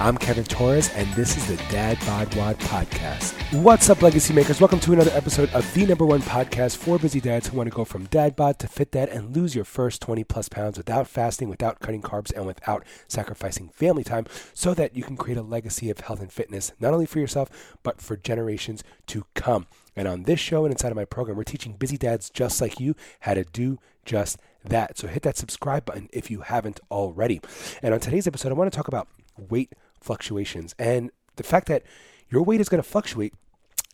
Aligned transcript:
I'm 0.00 0.16
Kevin 0.16 0.44
Torres, 0.44 0.90
and 0.90 1.12
this 1.14 1.36
is 1.36 1.48
the 1.48 1.56
Dad 1.72 1.98
Bod 2.06 2.32
Wad 2.36 2.56
Podcast. 2.60 3.32
What's 3.60 3.90
up, 3.90 4.00
Legacy 4.00 4.32
Makers? 4.32 4.60
Welcome 4.60 4.78
to 4.78 4.92
another 4.92 5.10
episode 5.10 5.52
of 5.52 5.74
the 5.74 5.86
number 5.86 6.06
one 6.06 6.22
podcast 6.22 6.76
for 6.76 7.00
busy 7.00 7.20
dads 7.20 7.48
who 7.48 7.56
want 7.56 7.68
to 7.68 7.74
go 7.74 7.84
from 7.84 8.04
dad 8.04 8.36
bod 8.36 8.60
to 8.60 8.68
fit 8.68 8.92
dad 8.92 9.08
and 9.08 9.34
lose 9.34 9.56
your 9.56 9.64
first 9.64 10.00
20 10.00 10.22
plus 10.22 10.48
pounds 10.48 10.78
without 10.78 11.08
fasting, 11.08 11.48
without 11.48 11.80
cutting 11.80 12.00
carbs, 12.00 12.32
and 12.32 12.46
without 12.46 12.84
sacrificing 13.08 13.70
family 13.70 14.04
time 14.04 14.26
so 14.54 14.72
that 14.72 14.94
you 14.94 15.02
can 15.02 15.16
create 15.16 15.36
a 15.36 15.42
legacy 15.42 15.90
of 15.90 15.98
health 15.98 16.20
and 16.20 16.32
fitness, 16.32 16.70
not 16.78 16.94
only 16.94 17.04
for 17.04 17.18
yourself, 17.18 17.76
but 17.82 18.00
for 18.00 18.16
generations 18.16 18.84
to 19.08 19.26
come. 19.34 19.66
And 19.96 20.06
on 20.06 20.22
this 20.22 20.38
show 20.38 20.64
and 20.64 20.72
inside 20.72 20.92
of 20.92 20.96
my 20.96 21.06
program, 21.06 21.36
we're 21.36 21.42
teaching 21.42 21.72
busy 21.72 21.98
dads 21.98 22.30
just 22.30 22.60
like 22.60 22.78
you 22.78 22.94
how 23.18 23.34
to 23.34 23.42
do 23.42 23.80
just 24.04 24.38
that. 24.64 24.96
So 24.96 25.08
hit 25.08 25.24
that 25.24 25.36
subscribe 25.36 25.84
button 25.84 26.08
if 26.12 26.30
you 26.30 26.42
haven't 26.42 26.78
already. 26.88 27.40
And 27.82 27.92
on 27.92 27.98
today's 27.98 28.28
episode, 28.28 28.52
I 28.52 28.54
want 28.54 28.72
to 28.72 28.76
talk 28.76 28.86
about 28.86 29.08
weight 29.36 29.72
fluctuations 30.00 30.74
and 30.78 31.10
the 31.36 31.42
fact 31.42 31.68
that 31.68 31.82
your 32.30 32.42
weight 32.42 32.60
is 32.60 32.68
going 32.68 32.82
to 32.82 32.88
fluctuate 32.88 33.34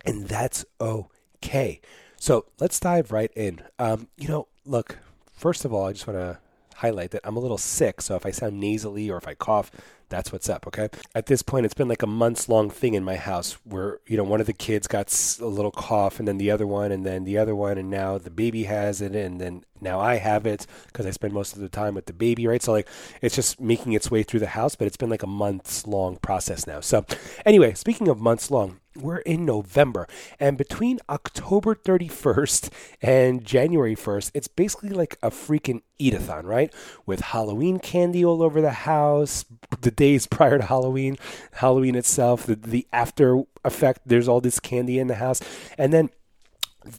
and 0.05 0.29
that's 0.29 0.65
okay. 0.81 1.81
So 2.17 2.47
let's 2.59 2.81
dive 2.81 3.13
right 3.13 3.31
in. 3.37 3.61
Um, 3.79 4.09
you 4.17 4.29
know, 4.29 4.49
look, 4.65 4.99
first 5.33 5.65
of 5.65 5.73
all, 5.73 5.87
I 5.87 5.93
just 5.93 6.07
want 6.07 6.19
to 6.19 6.39
highlight 6.77 7.11
that 7.13 7.21
I'm 7.25 7.37
a 7.37 7.41
little 7.41 7.59
sick. 7.59 8.01
So 8.01 8.17
if 8.17 8.27
I 8.27 8.31
sound 8.31 8.61
nasally 8.61 9.11
or 9.11 9.17
if 9.17 9.29
I 9.29 9.35
cough, 9.35 9.71
that's 10.15 10.33
what's 10.33 10.49
up, 10.49 10.67
okay? 10.67 10.89
At 11.15 11.27
this 11.27 11.43
point, 11.43 11.67
it's 11.67 11.75
been 11.75 11.89
like 11.89 12.03
a 12.03 12.07
months 12.07 12.49
long 12.49 12.71
thing 12.71 12.95
in 12.95 13.05
my 13.05 13.17
house 13.17 13.59
where, 13.65 13.99
you 14.07 14.17
know, 14.17 14.25
one 14.25 14.41
of 14.41 14.47
the 14.47 14.53
kids 14.53 14.87
got 14.87 15.13
a 15.41 15.47
little 15.47 15.71
cough 15.71 16.19
and 16.19 16.29
then 16.29 16.39
the 16.39 16.51
other 16.51 16.67
one 16.67 16.93
and 16.93 17.05
then 17.05 17.25
the 17.25 17.37
other 17.37 17.55
one 17.55 17.77
and 17.79 17.91
now 17.91 18.19
the 18.19 18.31
baby 18.31 18.65
has 18.65 19.01
it 19.01 19.15
and 19.15 19.41
then 19.41 19.65
now 19.81 20.01
I 20.01 20.17
have 20.17 20.47
it 20.47 20.67
because 20.87 21.07
I 21.07 21.11
spend 21.11 21.33
most 21.33 21.55
of 21.55 21.61
the 21.61 21.69
time 21.69 21.95
with 21.95 22.07
the 22.07 22.13
baby, 22.13 22.47
right? 22.47 22.63
So, 22.63 22.73
like, 22.73 22.89
it's 23.21 23.35
just 23.35 23.61
making 23.61 23.93
its 23.93 24.11
way 24.11 24.23
through 24.23 24.41
the 24.41 24.47
house, 24.47 24.75
but 24.77 24.87
it's 24.87 24.97
been 24.97 25.11
like 25.11 25.23
a 25.23 25.29
months 25.29 25.87
long 25.87 26.17
process 26.17 26.67
now. 26.67 26.81
So, 26.81 27.05
anyway, 27.45 27.75
speaking 27.75 28.09
of 28.09 28.21
months 28.21 28.51
long, 28.51 28.81
we're 28.97 29.19
in 29.19 29.45
November. 29.45 30.07
And 30.39 30.57
between 30.57 31.01
October 31.09 31.75
31st 31.75 32.71
and 33.03 33.45
January 33.45 33.97
1st, 33.97 34.31
it's 34.35 34.49
basically 34.49 34.91
like 34.91 35.19
a 35.23 35.31
freaking 35.31 35.83
eat-a-thon, 35.99 36.47
right? 36.47 36.73
With 37.07 37.21
Halloween 37.21 37.79
candy 37.79 38.25
all 38.25 38.43
over 38.43 38.61
the 38.61 38.71
house, 38.71 39.45
the 39.81 39.91
days 40.05 40.27
prior 40.39 40.59
to 40.59 40.65
Halloween, 40.65 41.17
Halloween 41.63 41.95
itself, 41.95 42.47
the, 42.47 42.57
the 42.57 42.87
after 42.93 43.43
effect, 43.65 44.01
there's 44.07 44.29
all 44.29 44.41
this 44.41 44.61
candy 44.61 44.99
in 44.99 45.09
the 45.09 45.17
house. 45.27 45.41
And 45.79 45.93
then 45.93 46.11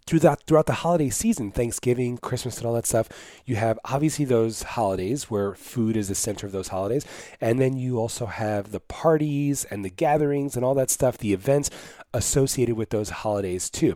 throughout 0.08 0.42
throughout 0.48 0.66
the 0.66 0.74
holiday 0.74 1.10
season, 1.10 1.52
Thanksgiving, 1.52 2.18
Christmas, 2.18 2.58
and 2.58 2.66
all 2.66 2.74
that 2.74 2.88
stuff, 2.88 3.08
you 3.46 3.56
have 3.56 3.80
obviously 3.86 4.26
those 4.26 4.64
holidays 4.64 5.30
where 5.30 5.54
food 5.56 5.96
is 5.96 6.08
the 6.08 6.16
center 6.16 6.46
of 6.48 6.52
those 6.52 6.70
holidays, 6.70 7.06
and 7.40 7.60
then 7.60 7.78
you 7.78 8.00
also 8.00 8.26
have 8.26 8.72
the 8.72 8.80
parties 8.80 9.66
and 9.66 9.86
the 9.86 9.90
gatherings 9.90 10.56
and 10.56 10.66
all 10.66 10.74
that 10.76 10.90
stuff, 10.90 11.18
the 11.18 11.34
events 11.34 11.70
associated 12.14 12.76
with 12.76 12.90
those 12.90 13.10
holidays 13.10 13.70
too. 13.70 13.96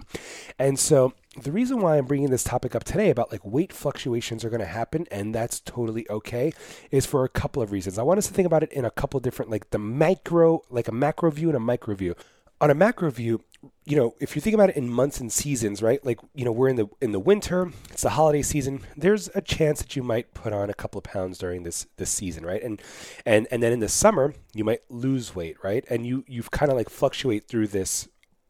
And 0.58 0.78
so 0.78 1.14
the 1.40 1.52
reason 1.52 1.82
why 1.82 1.98
I'm 1.98 2.06
bringing 2.06 2.30
this 2.30 2.44
topic 2.44 2.76
up 2.76 2.84
today 2.84 3.10
about 3.10 3.32
like 3.32 3.44
weight 3.44 3.74
fluctuations 3.74 4.44
are 4.44 4.50
going 4.50 4.62
to 4.62 4.66
happen 4.66 5.08
and 5.12 5.34
that's 5.34 5.60
totally 5.60 6.10
okay 6.10 6.54
is 6.92 7.06
for 7.06 7.24
a 7.24 7.30
couple 7.30 7.62
of 7.62 7.72
reasons. 7.72 7.98
I 7.98 8.04
want 8.04 8.18
us 8.18 8.28
to 8.28 8.34
think 8.34 8.46
about 8.46 8.64
it 8.64 8.72
in 8.72 8.86
a 8.86 8.92
couple 8.92 9.20
different 9.20 9.52
like 9.52 9.70
the 9.72 9.80
macro, 9.80 10.64
like 10.70 10.88
a 10.88 10.92
macro 10.92 11.32
view 11.32 11.48
and 11.48 11.58
a 11.58 11.60
micro 11.60 11.96
view. 11.96 12.16
On 12.62 12.70
a 12.70 12.76
macro 12.76 13.10
view, 13.10 13.42
you 13.86 13.96
know, 13.96 14.16
if 14.20 14.36
you 14.36 14.42
think 14.42 14.54
about 14.54 14.70
it 14.70 14.76
in 14.76 14.90
months 14.90 15.20
and 15.20 15.32
seasons, 15.32 15.82
right? 15.82 16.06
Like, 16.06 16.20
you 16.36 16.46
know, 16.46 16.52
we're 16.52 16.68
in 16.70 16.76
the 16.76 16.88
in 17.02 17.12
the 17.12 17.20
winter, 17.20 17.72
it's 17.90 18.04
the 18.04 18.12
holiday 18.12 18.42
season. 18.42 18.82
There's 18.96 19.30
a 19.34 19.42
chance 19.42 19.82
that 19.82 19.96
you 19.96 20.04
might 20.04 20.34
put 20.34 20.54
on 20.54 20.70
a 20.70 20.74
couple 20.74 21.00
of 21.00 21.04
pounds 21.04 21.38
during 21.38 21.64
this 21.64 21.88
this 21.98 22.10
season, 22.10 22.46
right? 22.46 22.62
And 22.62 22.82
and 23.26 23.48
and 23.50 23.64
then 23.64 23.72
in 23.72 23.80
the 23.80 23.90
summer, 23.90 24.34
you 24.54 24.64
might 24.64 24.82
lose 24.90 25.36
weight, 25.36 25.58
right? 25.64 25.86
And 25.90 26.06
you 26.06 26.24
you've 26.28 26.52
kind 26.52 26.72
of 26.72 26.78
like 26.78 26.90
fluctuate 26.90 27.48
through 27.48 27.68
this 27.68 28.08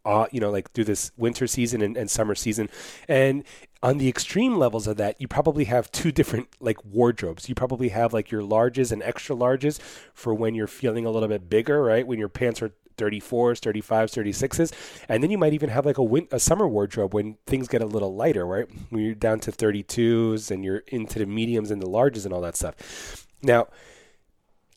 uh, 0.10 0.26
you 0.32 0.40
know, 0.40 0.50
like 0.50 0.72
through 0.72 0.86
this 0.86 1.12
winter 1.18 1.46
season 1.46 1.84
and, 1.84 1.96
and 1.96 2.10
summer 2.10 2.34
season. 2.34 2.68
And 3.08 3.44
on 3.84 4.00
the 4.00 4.10
extreme 4.10 4.58
levels 4.58 4.88
of 4.88 4.98
that, 4.98 5.22
you 5.22 5.28
probably 5.28 5.66
have 5.66 5.92
two 5.92 6.12
different 6.12 6.48
like 6.60 6.84
wardrobes. 6.84 7.48
You 7.48 7.54
probably 7.54 7.90
have 7.90 8.12
like 8.12 8.32
your 8.32 8.42
larges 8.42 8.92
and 8.92 9.04
extra 9.04 9.36
larges 9.36 9.80
for 10.16 10.34
when 10.34 10.56
you're 10.56 10.68
feeling 10.68 11.06
a 11.06 11.12
little 11.12 11.30
bit 11.30 11.48
bigger, 11.48 11.84
right? 11.84 12.08
When 12.08 12.18
your 12.18 12.28
pants 12.28 12.60
are 12.64 12.72
34s, 12.98 13.62
35s, 13.62 14.42
36s. 14.42 15.04
And 15.08 15.22
then 15.22 15.30
you 15.30 15.38
might 15.38 15.54
even 15.54 15.70
have 15.70 15.86
like 15.86 16.00
a, 16.00 16.04
win- 16.04 16.28
a 16.32 16.40
summer 16.40 16.68
wardrobe 16.68 17.14
when 17.14 17.38
things 17.46 17.68
get 17.68 17.84
a 17.84 17.86
little 17.86 18.16
lighter, 18.16 18.48
right? 18.48 18.68
When 18.90 19.04
you're 19.04 19.14
down 19.14 19.40
to 19.42 19.52
32s 19.52 20.50
and 20.50 20.66
you're 20.66 20.84
into 20.88 21.20
the 21.20 21.28
mediums 21.28 21.70
and 21.70 21.82
the 21.82 21.88
larges 21.88 22.26
and 22.26 22.34
all 22.34 22.42
that 22.42 22.58
stuff. 22.58 23.28
Now, 23.44 23.68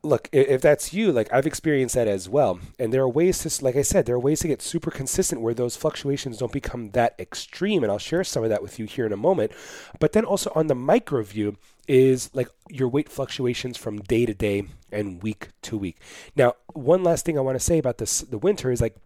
look, 0.02 0.28
if 0.32 0.60
that's 0.60 0.92
you, 0.92 1.12
like 1.12 1.32
I've 1.32 1.46
experienced 1.46 1.94
that 1.94 2.08
as 2.08 2.28
well. 2.28 2.58
And 2.78 2.92
there 2.92 3.02
are 3.02 3.08
ways 3.08 3.38
to, 3.40 3.64
like 3.64 3.76
I 3.76 3.82
said, 3.82 4.06
there 4.06 4.16
are 4.16 4.20
ways 4.20 4.40
to 4.40 4.48
get 4.48 4.60
super 4.62 4.90
consistent 4.90 5.40
where 5.40 5.54
those 5.54 5.76
fluctuations 5.76 6.38
don't 6.38 6.52
become 6.52 6.90
that 6.90 7.14
extreme. 7.18 7.82
And 7.82 7.92
I'll 7.92 7.98
share 7.98 8.24
some 8.24 8.42
of 8.42 8.50
that 8.50 8.62
with 8.62 8.78
you 8.78 8.86
here 8.86 9.06
in 9.06 9.12
a 9.12 9.16
moment. 9.16 9.52
But 10.00 10.12
then 10.12 10.24
also 10.24 10.50
on 10.54 10.66
the 10.66 10.74
micro 10.74 11.22
view 11.22 11.56
is 11.88 12.30
like 12.32 12.48
your 12.68 12.88
weight 12.88 13.08
fluctuations 13.08 13.76
from 13.76 14.00
day 14.00 14.26
to 14.26 14.34
day 14.34 14.64
and 14.90 15.22
week 15.22 15.48
to 15.62 15.76
week. 15.76 15.98
Now, 16.36 16.54
one 16.72 17.02
last 17.02 17.24
thing 17.24 17.38
I 17.38 17.42
want 17.42 17.56
to 17.56 17.64
say 17.64 17.78
about 17.78 17.98
this, 17.98 18.20
the 18.20 18.38
winter 18.38 18.70
is 18.70 18.80
like, 18.80 18.96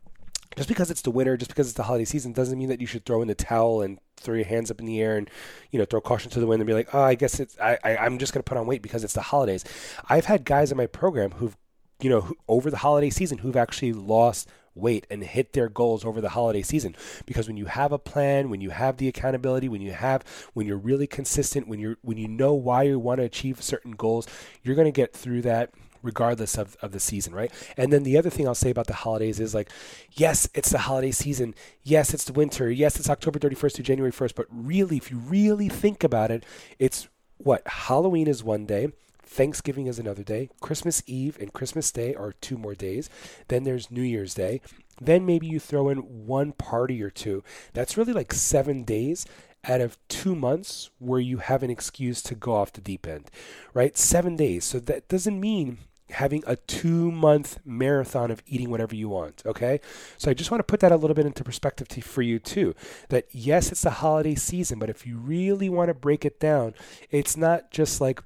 just 0.56 0.68
because 0.68 0.90
it's 0.90 1.02
the 1.02 1.10
winter, 1.10 1.36
just 1.36 1.50
because 1.50 1.68
it's 1.68 1.76
the 1.76 1.84
holiday 1.84 2.04
season, 2.04 2.32
doesn't 2.32 2.58
mean 2.58 2.68
that 2.68 2.80
you 2.80 2.86
should 2.86 3.04
throw 3.04 3.22
in 3.22 3.28
the 3.28 3.34
towel 3.34 3.82
and 3.82 3.98
throw 4.16 4.34
your 4.34 4.46
hands 4.46 4.70
up 4.70 4.80
in 4.80 4.86
the 4.86 5.00
air 5.00 5.16
and 5.16 5.30
you 5.70 5.78
know 5.78 5.84
throw 5.84 6.00
caution 6.00 6.30
to 6.30 6.40
the 6.40 6.46
wind 6.46 6.60
and 6.60 6.66
be 6.66 6.74
like, 6.74 6.94
oh, 6.94 7.02
I 7.02 7.14
guess 7.14 7.38
it's 7.38 7.58
I, 7.60 7.78
I 7.84 7.96
I'm 7.98 8.18
just 8.18 8.32
gonna 8.32 8.42
put 8.42 8.58
on 8.58 8.66
weight 8.66 8.82
because 8.82 9.04
it's 9.04 9.12
the 9.12 9.20
holidays. 9.20 9.64
I've 10.08 10.24
had 10.24 10.44
guys 10.44 10.70
in 10.70 10.76
my 10.76 10.86
program 10.86 11.32
who've 11.32 11.56
you 12.00 12.10
know 12.10 12.22
who, 12.22 12.36
over 12.48 12.70
the 12.70 12.78
holiday 12.78 13.10
season 13.10 13.38
who've 13.38 13.56
actually 13.56 13.92
lost 13.92 14.48
weight 14.74 15.06
and 15.10 15.24
hit 15.24 15.54
their 15.54 15.68
goals 15.68 16.04
over 16.04 16.20
the 16.20 16.28
holiday 16.30 16.60
season 16.60 16.94
because 17.24 17.46
when 17.46 17.56
you 17.56 17.64
have 17.64 17.92
a 17.92 17.98
plan 17.98 18.50
when 18.50 18.60
you 18.60 18.68
have 18.68 18.98
the 18.98 19.08
accountability 19.08 19.70
when 19.70 19.80
you 19.80 19.92
have 19.92 20.22
when 20.52 20.66
you're 20.66 20.76
really 20.76 21.06
consistent 21.06 21.66
when 21.66 21.80
you're 21.80 21.96
when 22.02 22.18
you 22.18 22.28
know 22.28 22.52
why 22.52 22.82
you 22.82 22.98
want 22.98 23.18
to 23.18 23.24
achieve 23.24 23.62
certain 23.62 23.92
goals 23.92 24.26
you're 24.62 24.74
going 24.74 24.84
to 24.84 24.92
get 24.92 25.14
through 25.14 25.40
that 25.40 25.70
regardless 26.02 26.56
of, 26.56 26.76
of 26.82 26.92
the 26.92 27.00
season, 27.00 27.34
right? 27.34 27.52
And 27.76 27.92
then 27.92 28.02
the 28.02 28.16
other 28.16 28.30
thing 28.30 28.46
I'll 28.46 28.54
say 28.54 28.70
about 28.70 28.86
the 28.86 28.94
holidays 28.94 29.40
is 29.40 29.54
like, 29.54 29.70
yes, 30.12 30.48
it's 30.54 30.70
the 30.70 30.78
holiday 30.78 31.10
season. 31.10 31.54
Yes, 31.82 32.14
it's 32.14 32.24
the 32.24 32.32
winter. 32.32 32.70
Yes, 32.70 32.98
it's 32.98 33.10
October 33.10 33.38
31st 33.38 33.74
to 33.74 33.82
January 33.82 34.12
1st. 34.12 34.34
But 34.34 34.46
really, 34.50 34.96
if 34.96 35.10
you 35.10 35.18
really 35.18 35.68
think 35.68 36.04
about 36.04 36.30
it, 36.30 36.44
it's 36.78 37.08
what? 37.38 37.66
Halloween 37.66 38.28
is 38.28 38.42
one 38.42 38.66
day. 38.66 38.88
Thanksgiving 39.22 39.86
is 39.86 39.98
another 39.98 40.22
day. 40.22 40.48
Christmas 40.60 41.02
Eve 41.06 41.36
and 41.40 41.52
Christmas 41.52 41.90
Day 41.90 42.14
are 42.14 42.32
two 42.40 42.56
more 42.56 42.74
days. 42.74 43.10
Then 43.48 43.64
there's 43.64 43.90
New 43.90 44.02
Year's 44.02 44.34
Day. 44.34 44.60
Then 45.00 45.26
maybe 45.26 45.46
you 45.46 45.60
throw 45.60 45.88
in 45.88 45.98
one 46.26 46.52
party 46.52 47.02
or 47.02 47.10
two. 47.10 47.42
That's 47.74 47.98
really 47.98 48.12
like 48.12 48.32
seven 48.32 48.84
days 48.84 49.26
out 49.68 49.80
of 49.80 49.98
two 50.08 50.34
months 50.34 50.90
where 50.98 51.20
you 51.20 51.38
have 51.38 51.62
an 51.62 51.70
excuse 51.70 52.22
to 52.22 52.34
go 52.34 52.54
off 52.54 52.72
the 52.72 52.80
deep 52.80 53.06
end, 53.06 53.30
right? 53.74 53.96
Seven 53.96 54.36
days. 54.36 54.64
So 54.64 54.78
that 54.80 55.08
doesn't 55.08 55.40
mean 55.40 55.78
having 56.10 56.42
a 56.46 56.56
two 56.56 57.10
month 57.10 57.58
marathon 57.64 58.30
of 58.30 58.42
eating 58.46 58.70
whatever 58.70 58.94
you 58.94 59.08
want. 59.08 59.42
Okay. 59.44 59.80
So 60.18 60.30
I 60.30 60.34
just 60.34 60.50
want 60.50 60.60
to 60.60 60.64
put 60.70 60.80
that 60.80 60.92
a 60.92 60.96
little 60.96 61.14
bit 61.14 61.26
into 61.26 61.44
perspective 61.44 61.88
to, 61.88 62.00
for 62.00 62.22
you 62.22 62.38
too. 62.38 62.74
That 63.08 63.26
yes, 63.32 63.72
it's 63.72 63.82
the 63.82 63.90
holiday 63.90 64.34
season, 64.34 64.78
but 64.78 64.90
if 64.90 65.06
you 65.06 65.16
really 65.16 65.68
want 65.68 65.88
to 65.88 65.94
break 65.94 66.24
it 66.24 66.38
down, 66.38 66.74
it's 67.10 67.36
not 67.36 67.70
just 67.70 68.00
like, 68.00 68.22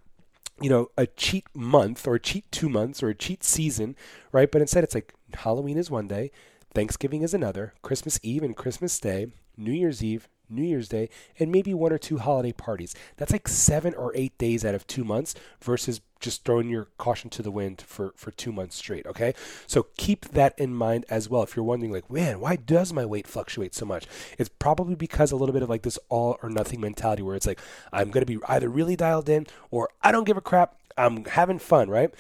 you 0.61 0.69
know, 0.69 0.91
a 0.99 1.07
cheat 1.07 1.47
month 1.55 2.07
or 2.07 2.19
cheat 2.19 2.51
two 2.53 2.69
months 2.69 3.03
or 3.03 3.09
a 3.09 3.15
cheat 3.15 3.43
season, 3.43 3.97
right? 4.31 4.51
But 4.51 4.61
instead, 4.61 4.85
it's 4.85 4.95
like 4.95 5.15
Halloween 5.33 5.79
is 5.79 5.91
one 5.91 6.07
day, 6.07 6.33
Thanksgiving 6.75 7.23
is 7.23 7.33
another, 7.33 7.73
Christmas 7.81 8.21
Eve 8.23 8.43
and 8.43 8.55
Christmas 8.55 8.99
Day, 9.01 9.29
New 9.57 9.73
Year's 9.73 10.05
Eve, 10.05 10.29
New 10.51 10.63
Year's 10.65 10.89
Day, 10.89 11.09
and 11.39 11.51
maybe 11.53 11.73
one 11.75 11.93
or 11.93 11.99
two 11.99 12.19
holiday 12.19 12.53
parties. 12.53 12.95
That's 13.17 13.33
like 13.33 13.49
seven 13.49 13.95
or 13.95 14.13
eight 14.15 14.37
days 14.39 14.65
out 14.65 14.75
of 14.75 14.87
two 14.87 15.05
months 15.05 15.35
versus 15.61 16.01
just 16.21 16.45
throwing 16.45 16.69
your 16.69 16.89
caution 16.99 17.31
to 17.31 17.43
the 17.43 17.51
wind 17.51 17.81
for, 17.81 18.13
for 18.15 18.31
two 18.31 18.53
months 18.53 18.77
straight. 18.77 19.07
Okay. 19.07 19.35
So 19.67 19.87
keep 19.97 20.27
that 20.33 20.59
in 20.59 20.75
mind 20.75 21.07
as 21.09 21.29
well. 21.29 21.43
If 21.43 21.57
you're 21.57 21.65
wondering, 21.65 21.93
like, 21.93 22.11
man, 22.11 22.41
why 22.41 22.57
does 22.57 22.93
my 22.93 23.07
weight 23.07 23.27
fluctuate 23.27 23.75
so 23.75 23.87
much? 23.87 24.07
It's 24.39 24.51
probably 24.51 24.95
because 24.95 25.33
a 25.33 25.37
little 25.37 25.55
bit 25.55 25.63
of 25.63 25.71
like 25.71 25.83
this 25.83 25.99
all 26.09 26.39
or 26.43 26.51
nothing 26.51 26.81
mentality 26.81 27.23
where 27.23 27.37
it's 27.37 27.47
like, 27.47 27.61
I'm 27.93 28.11
to 28.11 28.27
be 28.27 28.39
either 28.49 28.69
really 28.69 28.97
dialed 28.97 29.29
in 29.29 29.47
or 29.71 29.89
I 30.03 30.13
don't 30.13 30.25
give 30.25 30.37
a 30.37 30.43
crap. 30.43 30.77
I'm 30.99 31.25
having 31.25 31.59
fun, 31.59 31.89
right? 31.89 32.13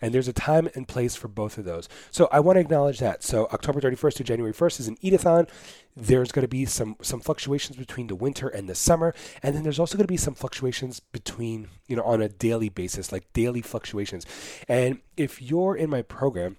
And 0.00 0.12
there's 0.12 0.28
a 0.28 0.32
time 0.32 0.68
and 0.74 0.86
place 0.86 1.14
for 1.14 1.28
both 1.28 1.58
of 1.58 1.64
those. 1.64 1.88
So 2.10 2.28
I 2.30 2.40
want 2.40 2.56
to 2.56 2.60
acknowledge 2.60 2.98
that. 2.98 3.22
So 3.22 3.46
October 3.52 3.80
31st 3.80 4.14
to 4.14 4.24
January 4.24 4.52
1st 4.52 4.80
is 4.80 4.88
an 4.88 4.96
eatathon. 4.96 5.48
There's 5.96 6.30
going 6.30 6.42
to 6.42 6.48
be 6.48 6.66
some 6.66 6.96
some 7.00 7.20
fluctuations 7.20 7.76
between 7.76 8.08
the 8.08 8.14
winter 8.14 8.48
and 8.48 8.68
the 8.68 8.74
summer, 8.74 9.14
and 9.42 9.54
then 9.54 9.62
there's 9.62 9.78
also 9.78 9.96
going 9.96 10.06
to 10.06 10.12
be 10.12 10.18
some 10.18 10.34
fluctuations 10.34 11.00
between 11.00 11.68
you 11.86 11.96
know 11.96 12.02
on 12.02 12.20
a 12.20 12.28
daily 12.28 12.68
basis, 12.68 13.12
like 13.12 13.32
daily 13.32 13.62
fluctuations. 13.62 14.26
And 14.68 14.98
if 15.16 15.40
you're 15.40 15.74
in 15.74 15.88
my 15.88 16.02
program, 16.02 16.58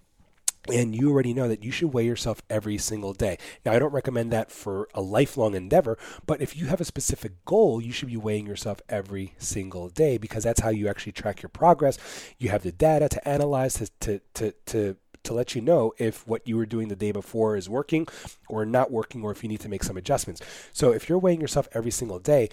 and 0.71 0.95
you 0.95 1.09
already 1.09 1.33
know 1.33 1.47
that 1.47 1.63
you 1.63 1.71
should 1.71 1.93
weigh 1.93 2.05
yourself 2.05 2.41
every 2.49 2.77
single 2.77 3.13
day. 3.13 3.37
Now, 3.65 3.73
I 3.73 3.79
don't 3.79 3.93
recommend 3.93 4.31
that 4.31 4.51
for 4.51 4.87
a 4.93 5.01
lifelong 5.01 5.55
endeavor, 5.55 5.97
but 6.25 6.41
if 6.41 6.55
you 6.55 6.67
have 6.67 6.81
a 6.81 6.85
specific 6.85 7.45
goal, 7.45 7.81
you 7.81 7.91
should 7.91 8.09
be 8.09 8.17
weighing 8.17 8.45
yourself 8.47 8.81
every 8.89 9.33
single 9.37 9.89
day 9.89 10.17
because 10.17 10.43
that's 10.43 10.61
how 10.61 10.69
you 10.69 10.87
actually 10.87 11.11
track 11.13 11.41
your 11.41 11.49
progress. 11.49 11.97
You 12.37 12.49
have 12.49 12.63
the 12.63 12.71
data 12.71 13.09
to 13.09 13.27
analyze 13.27 13.75
to 13.75 13.89
to 14.01 14.21
to, 14.35 14.53
to 14.67 14.97
to 15.23 15.33
let 15.33 15.55
you 15.55 15.61
know 15.61 15.93
if 15.97 16.25
what 16.25 16.47
you 16.47 16.55
were 16.57 16.65
doing 16.65 16.87
the 16.87 16.95
day 16.95 17.11
before 17.11 17.57
is 17.57 17.69
working 17.69 18.07
or 18.47 18.65
not 18.65 18.91
working 18.91 19.23
or 19.23 19.31
if 19.31 19.43
you 19.43 19.49
need 19.49 19.59
to 19.59 19.69
make 19.69 19.83
some 19.83 19.97
adjustments. 19.97 20.41
So 20.71 20.91
if 20.93 21.09
you're 21.09 21.19
weighing 21.19 21.41
yourself 21.41 21.67
every 21.73 21.91
single 21.91 22.19
day, 22.19 22.49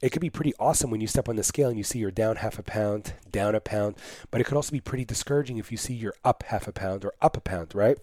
it 0.00 0.10
could 0.10 0.20
be 0.20 0.30
pretty 0.30 0.52
awesome 0.58 0.90
when 0.90 1.00
you 1.00 1.06
step 1.06 1.28
on 1.28 1.36
the 1.36 1.42
scale 1.42 1.68
and 1.68 1.78
you 1.78 1.84
see 1.84 1.98
you're 1.98 2.10
down 2.10 2.36
half 2.36 2.58
a 2.58 2.62
pound, 2.62 3.14
down 3.30 3.54
a 3.54 3.60
pound, 3.60 3.96
but 4.30 4.40
it 4.40 4.44
could 4.44 4.56
also 4.56 4.72
be 4.72 4.80
pretty 4.80 5.04
discouraging 5.04 5.58
if 5.58 5.70
you 5.70 5.78
see 5.78 5.94
you're 5.94 6.14
up 6.24 6.42
half 6.44 6.68
a 6.68 6.72
pound 6.72 7.04
or 7.04 7.14
up 7.22 7.36
a 7.36 7.40
pound, 7.40 7.74
right? 7.74 7.98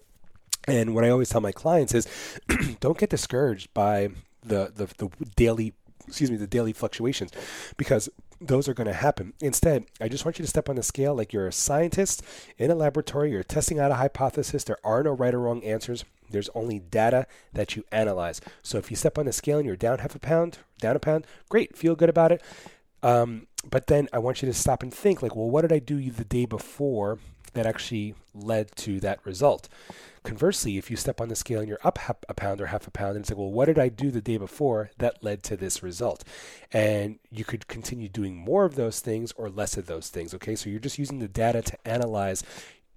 And 0.67 0.95
what 0.95 1.03
I 1.03 1.09
always 1.09 1.29
tell 1.29 1.41
my 1.41 1.51
clients 1.51 1.93
is 1.93 2.07
don't 2.79 2.97
get 2.97 3.09
discouraged 3.09 3.73
by 3.73 4.09
the, 4.43 4.71
the, 4.73 4.87
the 4.97 5.09
daily 5.35 5.73
excuse 6.07 6.29
me 6.29 6.35
the 6.35 6.47
daily 6.47 6.73
fluctuations 6.73 7.31
because 7.77 8.09
those 8.41 8.67
are 8.67 8.73
going 8.73 8.87
to 8.87 8.93
happen. 8.93 9.33
Instead, 9.41 9.85
I 10.01 10.09
just 10.09 10.25
want 10.25 10.37
you 10.37 10.43
to 10.43 10.49
step 10.49 10.67
on 10.67 10.75
the 10.75 10.83
scale 10.83 11.15
like 11.15 11.31
you're 11.31 11.47
a 11.47 11.53
scientist 11.53 12.23
in 12.57 12.71
a 12.71 12.75
laboratory, 12.75 13.31
you're 13.31 13.43
testing 13.43 13.79
out 13.79 13.91
a 13.91 13.95
hypothesis. 13.95 14.63
There 14.63 14.79
are 14.83 15.01
no 15.03 15.11
right 15.11 15.33
or 15.33 15.39
wrong 15.39 15.63
answers. 15.63 16.03
There's 16.33 16.49
only 16.53 16.79
data 16.79 17.27
that 17.53 17.75
you 17.75 17.85
analyze. 17.91 18.41
So 18.61 18.77
if 18.77 18.89
you 18.91 18.97
step 18.97 19.17
on 19.17 19.25
the 19.25 19.33
scale 19.33 19.59
and 19.59 19.65
you're 19.65 19.75
down 19.77 19.99
half 19.99 20.15
a 20.15 20.19
pound, 20.19 20.57
down 20.79 20.95
a 20.95 20.99
pound, 20.99 21.25
great, 21.47 21.77
feel 21.77 21.95
good 21.95 22.09
about 22.09 22.33
it. 22.33 22.41
Um, 23.01 23.47
but 23.69 23.87
then 23.87 24.09
I 24.11 24.19
want 24.19 24.41
you 24.41 24.47
to 24.47 24.53
stop 24.53 24.83
and 24.83 24.93
think 24.93 25.21
like, 25.21 25.35
well, 25.35 25.49
what 25.49 25.61
did 25.61 25.71
I 25.71 25.79
do 25.79 26.09
the 26.09 26.25
day 26.25 26.45
before 26.45 27.19
that 27.53 27.65
actually 27.65 28.15
led 28.33 28.75
to 28.77 28.99
that 29.01 29.25
result? 29.25 29.69
Conversely, 30.23 30.77
if 30.77 30.89
you 30.89 30.95
step 30.95 31.19
on 31.19 31.27
the 31.27 31.35
scale 31.35 31.59
and 31.59 31.67
you're 31.67 31.79
up 31.83 31.99
a 32.29 32.33
pound 32.33 32.61
or 32.61 32.67
half 32.67 32.87
a 32.87 32.91
pound, 32.91 33.15
and 33.15 33.19
it's 33.23 33.29
like, 33.29 33.37
well, 33.37 33.51
what 33.51 33.65
did 33.65 33.77
I 33.77 33.89
do 33.89 34.09
the 34.09 34.21
day 34.21 34.37
before 34.37 34.89
that 34.97 35.23
led 35.23 35.43
to 35.43 35.57
this 35.57 35.83
result? 35.83 36.23
And 36.71 37.19
you 37.29 37.43
could 37.43 37.67
continue 37.67 38.07
doing 38.07 38.35
more 38.35 38.63
of 38.63 38.75
those 38.75 39.01
things 39.01 39.33
or 39.33 39.49
less 39.49 39.75
of 39.75 39.85
those 39.85 40.09
things. 40.09 40.33
Okay, 40.33 40.55
so 40.55 40.69
you're 40.69 40.79
just 40.79 40.97
using 40.97 41.19
the 41.19 41.27
data 41.27 41.61
to 41.61 41.87
analyze 41.87 42.43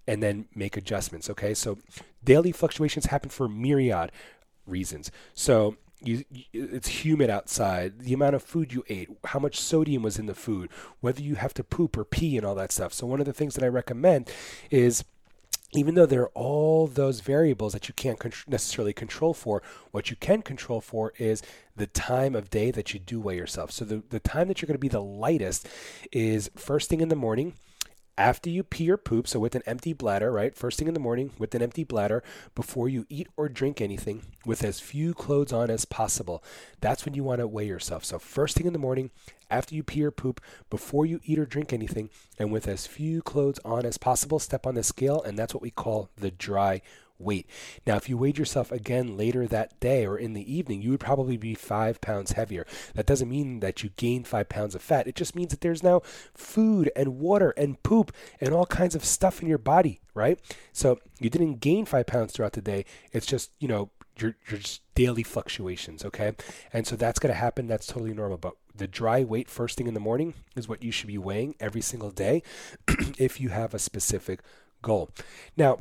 and 0.06 0.22
then 0.22 0.46
make 0.54 0.76
adjustments. 0.76 1.28
Okay, 1.30 1.54
so 1.54 1.78
daily 2.24 2.52
fluctuations 2.52 3.06
happen 3.06 3.30
for 3.30 3.48
myriad 3.48 4.12
reasons. 4.66 5.10
So 5.34 5.76
you, 6.00 6.24
it's 6.52 6.88
humid 6.88 7.30
outside, 7.30 8.00
the 8.00 8.12
amount 8.12 8.34
of 8.34 8.42
food 8.42 8.72
you 8.72 8.84
ate, 8.88 9.08
how 9.24 9.38
much 9.38 9.60
sodium 9.60 10.02
was 10.02 10.18
in 10.18 10.26
the 10.26 10.34
food, 10.34 10.70
whether 11.00 11.22
you 11.22 11.36
have 11.36 11.54
to 11.54 11.64
poop 11.64 11.96
or 11.96 12.04
pee, 12.04 12.36
and 12.36 12.46
all 12.46 12.54
that 12.54 12.72
stuff. 12.72 12.92
So 12.92 13.06
one 13.06 13.20
of 13.20 13.26
the 13.26 13.32
things 13.32 13.54
that 13.54 13.64
I 13.64 13.68
recommend 13.68 14.30
is 14.70 15.04
even 15.72 15.94
though 15.94 16.06
there 16.06 16.22
are 16.22 16.30
all 16.34 16.86
those 16.86 17.20
variables 17.20 17.72
that 17.72 17.88
you 17.88 17.94
can't 17.94 18.18
con- 18.18 18.32
necessarily 18.46 18.92
control 18.92 19.34
for, 19.34 19.62
what 19.90 20.10
you 20.10 20.16
can 20.16 20.42
control 20.42 20.80
for 20.80 21.12
is 21.18 21.42
the 21.74 21.88
time 21.88 22.34
of 22.34 22.50
day 22.50 22.70
that 22.70 22.94
you 22.94 23.00
do 23.00 23.20
weigh 23.20 23.36
yourself. 23.36 23.70
So 23.72 23.84
the, 23.84 24.02
the 24.08 24.20
time 24.20 24.48
that 24.48 24.62
you're 24.62 24.68
going 24.68 24.76
to 24.76 24.78
be 24.78 24.88
the 24.88 25.02
lightest 25.02 25.68
is 26.12 26.50
first 26.56 26.88
thing 26.88 27.00
in 27.00 27.08
the 27.08 27.16
morning 27.16 27.54
after 28.18 28.48
you 28.48 28.62
pee 28.62 28.90
or 28.90 28.96
poop, 28.96 29.28
so 29.28 29.38
with 29.38 29.54
an 29.54 29.62
empty 29.66 29.92
bladder, 29.92 30.32
right? 30.32 30.56
First 30.56 30.78
thing 30.78 30.88
in 30.88 30.94
the 30.94 31.00
morning 31.00 31.32
with 31.38 31.54
an 31.54 31.62
empty 31.62 31.84
bladder, 31.84 32.22
before 32.54 32.88
you 32.88 33.04
eat 33.08 33.28
or 33.36 33.48
drink 33.48 33.80
anything, 33.80 34.22
with 34.44 34.64
as 34.64 34.80
few 34.80 35.12
clothes 35.12 35.52
on 35.52 35.70
as 35.70 35.84
possible. 35.84 36.42
That's 36.80 37.04
when 37.04 37.14
you 37.14 37.24
want 37.24 37.40
to 37.40 37.48
weigh 37.48 37.66
yourself. 37.66 38.04
So, 38.04 38.18
first 38.18 38.56
thing 38.56 38.66
in 38.66 38.72
the 38.72 38.78
morning, 38.78 39.10
after 39.50 39.74
you 39.74 39.82
pee 39.82 40.04
or 40.04 40.10
poop, 40.10 40.40
before 40.70 41.04
you 41.04 41.20
eat 41.24 41.38
or 41.38 41.46
drink 41.46 41.72
anything, 41.72 42.10
and 42.38 42.50
with 42.50 42.66
as 42.66 42.86
few 42.86 43.22
clothes 43.22 43.60
on 43.64 43.84
as 43.84 43.98
possible, 43.98 44.38
step 44.38 44.66
on 44.66 44.74
the 44.74 44.82
scale, 44.82 45.22
and 45.22 45.38
that's 45.38 45.52
what 45.52 45.62
we 45.62 45.70
call 45.70 46.10
the 46.16 46.30
dry 46.30 46.80
weight. 47.18 47.46
Now, 47.86 47.96
if 47.96 48.08
you 48.08 48.16
weighed 48.16 48.38
yourself 48.38 48.72
again 48.72 49.16
later 49.16 49.46
that 49.46 49.78
day 49.80 50.06
or 50.06 50.16
in 50.16 50.32
the 50.32 50.52
evening, 50.52 50.82
you 50.82 50.90
would 50.90 51.00
probably 51.00 51.36
be 51.36 51.54
five 51.54 52.00
pounds 52.00 52.32
heavier. 52.32 52.66
That 52.94 53.06
doesn't 53.06 53.28
mean 53.28 53.60
that 53.60 53.82
you 53.82 53.90
gained 53.96 54.26
five 54.26 54.48
pounds 54.48 54.74
of 54.74 54.82
fat. 54.82 55.06
It 55.06 55.14
just 55.14 55.34
means 55.34 55.50
that 55.50 55.60
there's 55.60 55.82
now 55.82 56.00
food 56.34 56.90
and 56.94 57.18
water 57.18 57.50
and 57.56 57.82
poop 57.82 58.12
and 58.40 58.52
all 58.52 58.66
kinds 58.66 58.94
of 58.94 59.04
stuff 59.04 59.42
in 59.42 59.48
your 59.48 59.58
body, 59.58 60.00
right? 60.14 60.38
So 60.72 61.00
you 61.20 61.30
didn't 61.30 61.60
gain 61.60 61.84
five 61.84 62.06
pounds 62.06 62.32
throughout 62.32 62.52
the 62.52 62.62
day. 62.62 62.84
It's 63.12 63.26
just, 63.26 63.50
you 63.60 63.68
know, 63.68 63.90
your, 64.18 64.34
your 64.50 64.60
daily 64.94 65.22
fluctuations, 65.22 66.04
okay? 66.04 66.32
And 66.72 66.86
so 66.86 66.96
that's 66.96 67.18
going 67.18 67.32
to 67.32 67.38
happen. 67.38 67.66
That's 67.66 67.86
totally 67.86 68.14
normal. 68.14 68.38
But 68.38 68.54
the 68.74 68.86
dry 68.86 69.24
weight 69.24 69.48
first 69.48 69.76
thing 69.76 69.86
in 69.86 69.94
the 69.94 70.00
morning 70.00 70.34
is 70.54 70.68
what 70.68 70.82
you 70.82 70.90
should 70.90 71.08
be 71.08 71.18
weighing 71.18 71.54
every 71.60 71.80
single 71.80 72.10
day 72.10 72.42
if 73.18 73.40
you 73.40 73.50
have 73.50 73.74
a 73.74 73.78
specific 73.78 74.40
goal. 74.82 75.10
Now, 75.56 75.80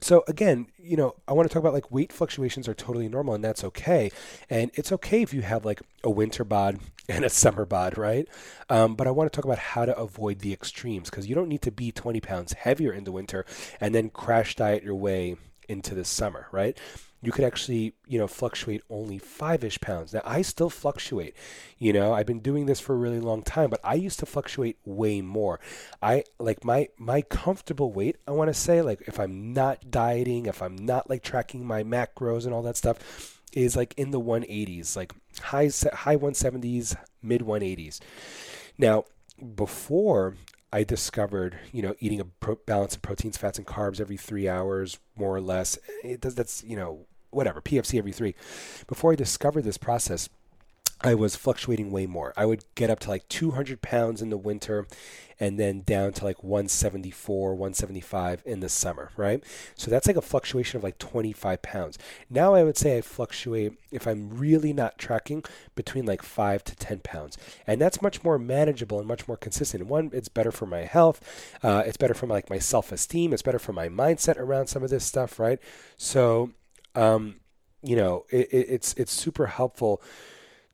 so 0.00 0.24
again, 0.28 0.66
you 0.78 0.96
know, 0.96 1.14
I 1.26 1.32
want 1.32 1.48
to 1.48 1.52
talk 1.52 1.60
about 1.60 1.72
like 1.72 1.90
weight 1.90 2.12
fluctuations 2.12 2.68
are 2.68 2.74
totally 2.74 3.08
normal 3.08 3.34
and 3.34 3.42
that's 3.42 3.64
okay. 3.64 4.10
And 4.50 4.70
it's 4.74 4.92
okay 4.92 5.22
if 5.22 5.32
you 5.32 5.42
have 5.42 5.64
like 5.64 5.80
a 6.04 6.10
winter 6.10 6.44
bod 6.44 6.78
and 7.08 7.24
a 7.24 7.30
summer 7.30 7.64
bod, 7.64 7.96
right? 7.96 8.28
Um, 8.68 8.94
but 8.94 9.06
I 9.06 9.10
want 9.10 9.32
to 9.32 9.36
talk 9.36 9.44
about 9.44 9.58
how 9.58 9.86
to 9.86 9.96
avoid 9.96 10.40
the 10.40 10.52
extremes 10.52 11.08
because 11.08 11.26
you 11.26 11.34
don't 11.34 11.48
need 11.48 11.62
to 11.62 11.70
be 11.70 11.92
20 11.92 12.20
pounds 12.20 12.52
heavier 12.52 12.92
in 12.92 13.04
the 13.04 13.12
winter 13.12 13.46
and 13.80 13.94
then 13.94 14.10
crash 14.10 14.54
diet 14.54 14.82
your 14.82 14.96
way 14.96 15.36
into 15.68 15.94
the 15.94 16.04
summer, 16.04 16.46
right? 16.52 16.78
You 17.22 17.32
could 17.32 17.44
actually, 17.44 17.94
you 18.06 18.18
know, 18.18 18.26
fluctuate 18.26 18.82
only 18.90 19.18
five 19.18 19.64
ish 19.64 19.80
pounds. 19.80 20.12
Now, 20.12 20.20
I 20.24 20.42
still 20.42 20.70
fluctuate. 20.70 21.34
You 21.78 21.92
know, 21.92 22.12
I've 22.12 22.26
been 22.26 22.40
doing 22.40 22.66
this 22.66 22.80
for 22.80 22.92
a 22.92 22.98
really 22.98 23.20
long 23.20 23.42
time, 23.42 23.70
but 23.70 23.80
I 23.82 23.94
used 23.94 24.18
to 24.20 24.26
fluctuate 24.26 24.78
way 24.84 25.20
more. 25.20 25.58
I 26.02 26.24
like 26.38 26.64
my 26.64 26.88
my 26.98 27.22
comfortable 27.22 27.92
weight. 27.92 28.16
I 28.28 28.32
want 28.32 28.48
to 28.48 28.54
say, 28.54 28.82
like, 28.82 29.02
if 29.06 29.18
I'm 29.18 29.52
not 29.52 29.90
dieting, 29.90 30.46
if 30.46 30.62
I'm 30.62 30.76
not 30.76 31.08
like 31.08 31.22
tracking 31.22 31.66
my 31.66 31.82
macros 31.82 32.44
and 32.44 32.54
all 32.54 32.62
that 32.62 32.76
stuff, 32.76 33.42
is 33.52 33.76
like 33.76 33.94
in 33.96 34.10
the 34.10 34.20
180s, 34.20 34.96
like 34.96 35.12
high 35.40 35.70
high 35.94 36.16
170s, 36.16 36.96
mid 37.22 37.40
180s. 37.40 38.00
Now, 38.78 39.04
before 39.54 40.36
I 40.76 40.84
discovered, 40.84 41.58
you 41.72 41.80
know, 41.80 41.94
eating 42.00 42.20
a 42.20 42.26
pro- 42.26 42.56
balance 42.66 42.94
of 42.94 43.00
proteins, 43.00 43.38
fats, 43.38 43.56
and 43.56 43.66
carbs 43.66 43.98
every 43.98 44.18
three 44.18 44.46
hours, 44.46 44.98
more 45.16 45.34
or 45.34 45.40
less. 45.40 45.78
It 46.04 46.20
does. 46.20 46.34
That's 46.34 46.62
you 46.64 46.76
know 46.76 47.06
whatever, 47.30 47.62
PFC 47.62 47.96
every 47.96 48.12
three. 48.12 48.34
Before 48.86 49.10
I 49.10 49.14
discovered 49.14 49.62
this 49.62 49.78
process, 49.78 50.28
I 51.02 51.14
was 51.14 51.36
fluctuating 51.36 51.90
way 51.90 52.06
more. 52.06 52.32
I 52.36 52.46
would 52.46 52.64
get 52.74 52.88
up 52.90 53.00
to 53.00 53.10
like 53.10 53.28
200 53.28 53.82
pounds 53.82 54.22
in 54.22 54.30
the 54.30 54.38
winter 54.38 54.86
and 55.38 55.60
then 55.60 55.82
down 55.82 56.14
to 56.14 56.24
like 56.24 56.42
174, 56.42 57.54
175 57.54 58.42
in 58.46 58.60
the 58.60 58.70
summer, 58.70 59.10
right? 59.16 59.44
So 59.74 59.90
that's 59.90 60.06
like 60.06 60.16
a 60.16 60.22
fluctuation 60.22 60.78
of 60.78 60.84
like 60.84 60.96
25 60.96 61.60
pounds. 61.60 61.98
Now 62.30 62.54
I 62.54 62.64
would 62.64 62.78
say 62.78 62.96
I 62.96 63.02
fluctuate, 63.02 63.74
if 63.92 64.06
I'm 64.06 64.30
really 64.30 64.72
not 64.72 64.96
tracking, 64.96 65.44
between 65.74 66.06
like 66.06 66.22
5 66.22 66.64
to 66.64 66.76
10 66.76 67.00
pounds. 67.00 67.36
And 67.66 67.78
that's 67.78 68.00
much 68.00 68.24
more 68.24 68.38
manageable 68.38 68.98
and 68.98 69.06
much 69.06 69.28
more 69.28 69.36
consistent. 69.36 69.86
One, 69.86 70.10
it's 70.14 70.30
better 70.30 70.50
for 70.50 70.64
my 70.64 70.84
health, 70.84 71.20
uh, 71.62 71.82
it's 71.84 71.98
better 71.98 72.14
for 72.14 72.26
my, 72.26 72.36
like 72.36 72.48
my 72.48 72.58
self 72.58 72.90
esteem, 72.90 73.34
it's 73.34 73.42
better 73.42 73.58
for 73.58 73.74
my 73.74 73.90
mindset 73.90 74.38
around 74.38 74.68
some 74.68 74.82
of 74.82 74.88
this 74.88 75.04
stuff, 75.04 75.38
right? 75.38 75.58
So, 75.98 76.52
um, 76.94 77.40
you 77.82 77.96
know, 77.96 78.24
it, 78.30 78.48
it, 78.50 78.66
it's 78.70 78.94
it's 78.94 79.12
super 79.12 79.46
helpful 79.46 80.02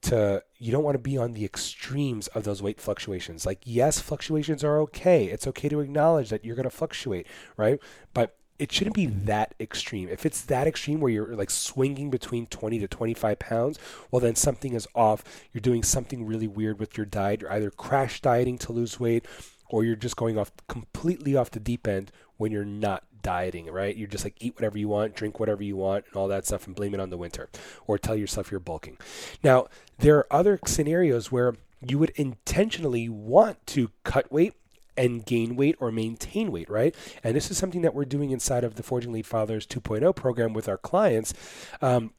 to 0.02 0.42
you 0.59 0.73
don't 0.73 0.85
want 0.85 0.94
to 0.94 1.02
be 1.02 1.16
on 1.16 1.32
the 1.32 1.44
extremes 1.44 2.28
of 2.28 2.44
those 2.44 2.62
weight 2.62 2.80
fluctuations. 2.80 3.47
Like 3.47 3.61
yes, 3.64 4.00
fluctuations 4.00 4.62
are 4.64 4.78
okay. 4.80 5.26
It's 5.26 5.47
okay 5.47 5.68
to 5.68 5.80
acknowledge 5.80 6.30
that 6.30 6.44
you're 6.44 6.56
going 6.56 6.64
to 6.64 6.71
fluctuate, 6.71 7.26
right? 7.56 7.80
But 8.12 8.37
it 8.59 8.71
shouldn't 8.71 8.94
be 8.94 9.06
that 9.06 9.54
extreme. 9.59 10.09
If 10.09 10.25
it's 10.25 10.42
that 10.42 10.68
extreme 10.68 11.00
where 11.00 11.11
you're 11.11 11.35
like 11.35 11.50
swinging 11.50 12.11
between 12.11 12.47
20 12.47 12.78
to 12.78 12.87
25 12.87 13.38
pounds, 13.40 13.78
well, 14.11 14.21
then 14.21 14.37
something 14.37 14.75
is 14.75 14.87
off. 14.94 15.25
You're 15.52 15.61
doing 15.61 15.82
something 15.82 16.25
really 16.25 16.47
weird 16.47 16.78
with 16.78 16.97
your 16.97 17.06
diet. 17.06 17.40
You're 17.40 17.52
either 17.52 17.71
crash 17.71 18.21
dieting 18.21 18.59
to 18.59 18.73
lose 18.73 19.00
weight 19.00 19.26
or 19.73 19.83
you're 19.83 19.97
just 19.97 20.17
going 20.17 20.38
off 20.38 20.52
completely 20.69 21.35
off 21.35 21.50
the 21.50 21.59
deep 21.59 21.88
end 21.88 22.12
when 22.37 22.52
you're 22.52 22.64
not 22.64 23.02
dieting, 23.23 23.67
right? 23.67 23.97
You're 23.97 24.09
just 24.09 24.25
like 24.25 24.37
eat 24.38 24.55
whatever 24.55 24.79
you 24.79 24.88
want, 24.88 25.17
drink 25.17 25.41
whatever 25.41 25.64
you 25.64 25.76
want, 25.76 26.05
and 26.07 26.17
all 26.17 26.29
that 26.29 26.47
stuff, 26.47 26.67
and 26.67 26.76
blame 26.76 26.95
it 26.95 27.00
on 27.00 27.11
the 27.11 27.17
winter, 27.17 27.49
or 27.87 27.99
tell 27.99 28.14
yourself 28.14 28.50
you're 28.50 28.61
bulking. 28.61 28.99
Now, 29.43 29.67
there 29.99 30.19
are 30.19 30.33
other 30.33 30.61
scenarios 30.67 31.33
where 31.33 31.57
you 31.81 31.99
would 31.99 32.11
intentionally 32.11 33.09
want 33.09 33.67
to 33.69 33.91
cut 34.05 34.31
weight 34.31 34.55
and 34.97 35.25
gain 35.25 35.57
weight 35.57 35.76
or 35.81 35.91
maintain 35.91 36.52
weight, 36.52 36.69
right? 36.69 36.95
And 37.25 37.35
this 37.35 37.50
is 37.50 37.57
something 37.57 37.81
that 37.81 37.95
we're 37.95 38.05
doing 38.05 38.31
inside 38.31 38.62
of 38.62 38.75
the 38.75 38.83
Forging 38.83 39.11
Elite 39.11 39.26
Fathers 39.26 39.67
2.0 39.67 40.14
program 40.14 40.52
with 40.52 40.69
our 40.69 40.76
clients. 40.76 41.33
Um, 41.81 42.12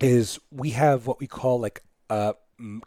is 0.00 0.38
we 0.50 0.70
have 0.70 1.06
what 1.06 1.20
we 1.20 1.26
call 1.26 1.58
like 1.60 1.82
a 2.10 2.34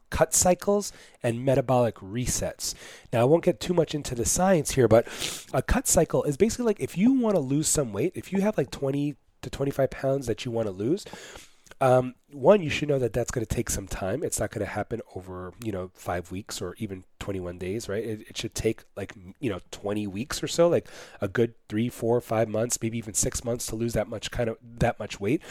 cut 0.09 0.33
cycles 0.33 0.91
and 1.23 1.45
metabolic 1.45 1.95
resets. 1.95 2.73
Now, 3.11 3.21
I 3.21 3.23
won't 3.25 3.43
get 3.43 3.59
too 3.59 3.73
much 3.73 3.95
into 3.95 4.15
the 4.15 4.25
science 4.25 4.71
here, 4.71 4.87
but 4.87 5.07
a 5.53 5.61
cut 5.61 5.87
cycle 5.87 6.23
is 6.23 6.37
basically 6.37 6.65
like 6.65 6.79
if 6.79 6.97
you 6.97 7.13
want 7.13 7.35
to 7.35 7.41
lose 7.41 7.67
some 7.67 7.93
weight, 7.93 8.13
if 8.15 8.31
you 8.31 8.41
have 8.41 8.57
like 8.57 8.71
20 8.71 9.15
to 9.41 9.49
25 9.49 9.89
pounds 9.89 10.27
that 10.27 10.45
you 10.45 10.51
want 10.51 10.67
to 10.67 10.71
lose, 10.71 11.05
um, 11.81 12.13
one, 12.31 12.61
you 12.61 12.69
should 12.69 12.89
know 12.89 12.99
that 12.99 13.11
that's 13.11 13.31
going 13.31 13.45
to 13.45 13.55
take 13.55 13.69
some 13.69 13.87
time. 13.87 14.23
It's 14.23 14.39
not 14.39 14.51
going 14.51 14.65
to 14.65 14.71
happen 14.71 15.01
over, 15.15 15.51
you 15.63 15.71
know, 15.71 15.89
five 15.95 16.31
weeks 16.31 16.61
or 16.61 16.75
even 16.77 17.03
21 17.19 17.57
days, 17.57 17.89
right? 17.89 18.03
It, 18.03 18.21
it, 18.29 18.37
should 18.37 18.53
take 18.53 18.83
like, 18.95 19.13
you 19.39 19.49
know, 19.49 19.59
20 19.71 20.05
weeks 20.05 20.43
or 20.43 20.47
so, 20.47 20.69
like 20.69 20.87
a 21.21 21.27
good 21.27 21.55
three, 21.69 21.89
four, 21.89 22.21
five 22.21 22.47
months, 22.47 22.77
maybe 22.81 22.99
even 22.99 23.15
six 23.15 23.43
months 23.43 23.65
to 23.67 23.75
lose 23.75 23.93
that 23.93 24.07
much 24.07 24.29
kind 24.29 24.47
of 24.47 24.57
that 24.61 24.99
much 24.99 25.19
weight. 25.19 25.41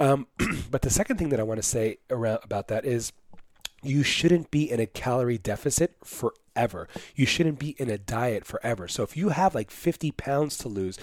Um, 0.00 0.26
but 0.70 0.80
the 0.82 0.90
second 0.90 1.18
thing 1.18 1.28
that 1.28 1.40
I 1.40 1.42
want 1.42 1.58
to 1.58 1.66
say 1.66 1.98
around 2.08 2.40
about 2.42 2.68
that 2.68 2.86
is 2.86 3.12
you 3.84 4.02
shouldn't 4.02 4.50
be 4.50 4.70
in 4.70 4.80
a 4.80 4.86
calorie 4.86 5.38
deficit 5.38 5.96
forever. 6.02 6.88
You 7.14 7.26
shouldn't 7.26 7.58
be 7.58 7.70
in 7.78 7.90
a 7.90 7.98
diet 7.98 8.44
forever. 8.44 8.88
So 8.88 9.02
if 9.02 9.16
you 9.16 9.30
have 9.30 9.54
like 9.54 9.70
50 9.70 10.10
pounds 10.12 10.56
to 10.58 10.68
lose, 10.68 10.98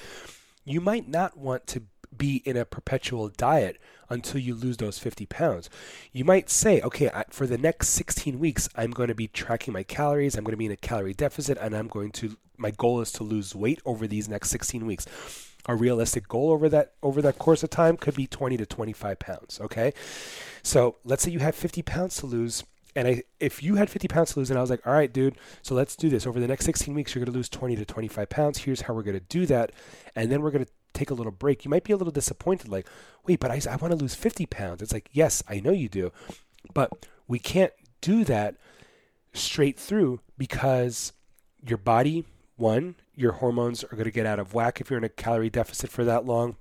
you 0.66 0.82
might 0.82 1.08
not 1.08 1.38
want 1.38 1.68
to 1.68 1.84
be 2.16 2.42
in 2.46 2.58
a 2.58 2.66
perpetual 2.66 3.30
diet 3.30 3.80
until 4.10 4.42
you 4.42 4.54
lose 4.54 4.78
those 4.78 5.00
50 5.00 5.26
pounds. 5.28 5.70
You 6.12 6.26
might 6.26 6.50
say, 6.50 6.82
okay, 6.82 7.10
I, 7.10 7.26
for 7.30 7.48
the 7.48 7.58
next 7.58 7.90
16 7.90 8.40
weeks, 8.40 8.68
I'm 8.76 8.92
going 8.92 9.08
to 9.08 9.16
be 9.16 9.28
tracking 9.28 9.74
my 9.74 9.84
calories. 9.84 10.36
I'm 10.36 10.44
going 10.44 10.54
to 10.54 10.58
be 10.58 10.66
in 10.66 10.72
a 10.72 10.78
calorie 10.78 11.14
deficit, 11.14 11.58
and 11.60 11.76
I'm 11.76 11.88
going 11.88 12.12
to. 12.12 12.38
My 12.58 12.72
goal 12.72 13.02
is 13.02 13.12
to 13.14 13.24
lose 13.24 13.56
weight 13.56 13.82
over 13.86 14.06
these 14.06 14.30
next 14.30 14.50
16 14.50 14.86
weeks. 14.86 15.08
A 15.68 15.76
realistic 15.76 16.28
goal 16.28 16.52
over 16.52 16.70
that 16.70 16.94
over 17.02 17.22
that 17.22 17.38
course 17.40 17.64
of 17.64 17.70
time 17.70 17.96
could 17.96 18.16
be 18.16 18.28
20 18.28 18.58
to 18.58 18.66
25 18.66 19.20
pounds. 19.20 19.60
Okay, 19.62 19.94
so 20.64 20.98
let's 21.06 21.24
say 21.24 21.32
you 21.32 21.40
have 21.40 21.56
50 21.56 21.82
pounds 21.82 22.18
to 22.18 22.26
lose 22.26 22.64
and 22.95 23.07
I, 23.07 23.24
if 23.39 23.63
you 23.63 23.75
had 23.75 23.89
50 23.89 24.07
pounds 24.07 24.33
to 24.33 24.39
lose, 24.39 24.50
and 24.50 24.57
I 24.57 24.62
was 24.62 24.69
like, 24.69 24.86
all 24.86 24.93
right, 24.93 25.12
dude, 25.12 25.36
so 25.62 25.75
let's 25.75 25.95
do 25.95 26.10
this. 26.10 26.27
Over 26.27 26.39
the 26.39 26.48
next 26.48 26.65
16 26.65 26.93
weeks, 26.93 27.15
you're 27.15 27.24
going 27.24 27.31
to 27.31 27.38
lose 27.38 27.50
20 27.50 27.75
to 27.77 27.86
25 27.86 28.29
pounds. 28.29 28.60
Here's 28.60 28.81
how 28.81 28.93
we're 28.93 29.03
going 29.03 29.19
to 29.19 29.25
do 29.27 29.45
that. 29.45 29.71
And 30.15 30.31
then 30.31 30.41
we're 30.41 30.51
going 30.51 30.65
to 30.65 30.71
take 30.93 31.10
a 31.10 31.13
little 31.13 31.31
break, 31.31 31.63
you 31.63 31.71
might 31.71 31.86
be 31.86 31.93
a 31.93 31.98
little 31.98 32.12
disappointed, 32.12 32.67
like, 32.67 32.86
wait, 33.25 33.39
but 33.39 33.50
I, 33.50 33.62
I 33.69 33.77
want 33.77 33.91
to 33.91 33.95
lose 33.95 34.13
50 34.13 34.45
pounds. 34.48 34.81
It's 34.81 34.91
like, 34.91 35.10
yes, 35.13 35.41
I 35.48 35.62
know 35.62 35.71
you 35.71 35.88
do, 35.88 36.12
but 36.74 37.07
we 37.29 37.39
can't 37.39 37.71
do 38.01 38.25
that 38.25 38.55
straight 39.33 39.79
through 39.79 40.19
because 40.38 41.13
your 41.65 41.77
body, 41.77 42.25
one, 42.57 42.95
your 43.15 43.33
hormones 43.33 43.86
are 43.86 43.95
going 43.95 44.03
to 44.03 44.12
get 44.12 44.25
out 44.25 44.39
of 44.39 44.53
whack 44.53 44.81
if 44.81 44.89
you're 44.89 44.98
in 44.98 45.05
a 45.05 45.10
calorie 45.10 45.50
deficit 45.50 45.89
for 45.89 46.03
that 46.03 46.25
long 46.25 46.57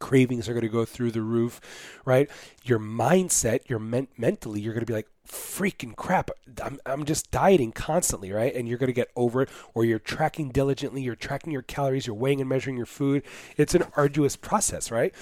cravings 0.00 0.48
are 0.48 0.54
going 0.54 0.62
to 0.62 0.68
go 0.68 0.84
through 0.84 1.12
the 1.12 1.22
roof, 1.22 1.60
right? 2.04 2.28
Your 2.64 2.80
mindset, 2.80 3.68
your 3.68 3.78
men- 3.78 4.08
mentally, 4.16 4.60
you're 4.60 4.72
going 4.72 4.84
to 4.84 4.90
be 4.90 4.94
like, 4.94 5.08
freaking 5.30 5.94
crap, 5.96 6.30
I'm, 6.62 6.78
I'm 6.84 7.04
just 7.04 7.30
dieting 7.30 7.72
constantly, 7.72 8.32
right? 8.32 8.54
And 8.54 8.68
you're 8.68 8.78
going 8.78 8.88
to 8.88 8.92
get 8.92 9.10
over 9.16 9.42
it, 9.42 9.48
or 9.74 9.84
you're 9.84 9.98
tracking 9.98 10.50
diligently, 10.50 11.02
you're 11.02 11.16
tracking 11.16 11.52
your 11.52 11.62
calories, 11.62 12.06
you're 12.06 12.16
weighing 12.16 12.40
and 12.40 12.48
measuring 12.48 12.76
your 12.76 12.86
food. 12.86 13.22
It's 13.56 13.74
an 13.74 13.84
arduous 13.96 14.36
process, 14.36 14.90
right? 14.90 15.14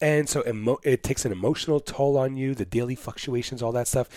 And 0.00 0.28
so 0.28 0.44
emo- 0.46 0.80
it 0.82 1.02
takes 1.02 1.24
an 1.24 1.32
emotional 1.32 1.80
toll 1.80 2.18
on 2.18 2.36
you, 2.36 2.54
the 2.54 2.64
daily 2.64 2.94
fluctuations, 2.94 3.62
all 3.62 3.72
that 3.72 3.88
stuff. 3.88 4.08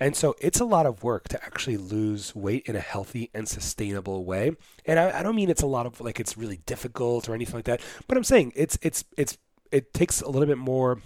And 0.00 0.16
so 0.16 0.34
it's 0.40 0.60
a 0.60 0.64
lot 0.64 0.86
of 0.86 1.02
work 1.02 1.28
to 1.28 1.44
actually 1.44 1.76
lose 1.76 2.34
weight 2.34 2.66
in 2.66 2.74
a 2.74 2.80
healthy 2.80 3.30
and 3.34 3.48
sustainable 3.48 4.24
way. 4.24 4.52
And 4.86 4.98
I, 4.98 5.20
I 5.20 5.22
don't 5.22 5.36
mean 5.36 5.50
it's 5.50 5.62
a 5.62 5.66
lot 5.66 5.86
of 5.86 6.00
like 6.00 6.18
it's 6.18 6.36
really 6.36 6.60
difficult 6.66 7.28
or 7.28 7.34
anything 7.34 7.54
like 7.54 7.66
that, 7.66 7.80
but 8.08 8.16
I'm 8.16 8.24
saying 8.24 8.54
it's 8.56 8.78
it's 8.82 9.04
it's 9.16 9.36
it 9.70 9.92
takes 9.92 10.22
a 10.22 10.28
little 10.28 10.46
bit 10.46 10.58
more 10.58 11.00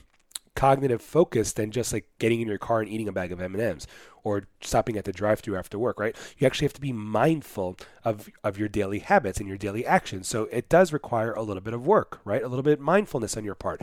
cognitive 0.54 1.00
focus 1.00 1.52
than 1.52 1.70
just 1.70 1.92
like 1.92 2.08
getting 2.18 2.40
in 2.40 2.48
your 2.48 2.58
car 2.58 2.80
and 2.80 2.88
eating 2.88 3.08
a 3.08 3.12
bag 3.12 3.32
of 3.32 3.40
M&Ms 3.40 3.86
or 4.22 4.44
stopping 4.60 4.96
at 4.96 5.04
the 5.04 5.12
drive-through 5.12 5.56
after 5.56 5.78
work, 5.78 5.98
right? 5.98 6.14
You 6.38 6.46
actually 6.46 6.66
have 6.66 6.74
to 6.74 6.80
be 6.80 6.92
mindful 6.92 7.76
of 8.04 8.28
of 8.44 8.58
your 8.58 8.68
daily 8.68 8.98
habits 8.98 9.38
and 9.38 9.48
your 9.48 9.56
daily 9.56 9.86
actions. 9.86 10.28
So 10.28 10.44
it 10.44 10.68
does 10.68 10.92
require 10.92 11.32
a 11.32 11.42
little 11.42 11.62
bit 11.62 11.72
of 11.72 11.86
work, 11.86 12.20
right? 12.24 12.42
A 12.42 12.48
little 12.48 12.62
bit 12.62 12.80
mindfulness 12.80 13.36
on 13.36 13.44
your 13.44 13.54
part. 13.54 13.82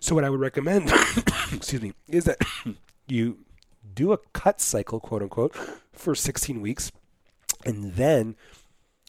So 0.00 0.14
what 0.14 0.24
I 0.24 0.30
would 0.30 0.40
recommend, 0.40 0.90
excuse 1.52 1.82
me, 1.82 1.92
is 2.08 2.24
that 2.24 2.38
you 3.06 3.38
do 3.94 4.12
a 4.12 4.18
cut 4.32 4.60
cycle, 4.60 5.00
quote 5.00 5.22
unquote, 5.22 5.54
for 5.92 6.14
16 6.14 6.60
weeks 6.60 6.90
and 7.64 7.94
then 7.94 8.36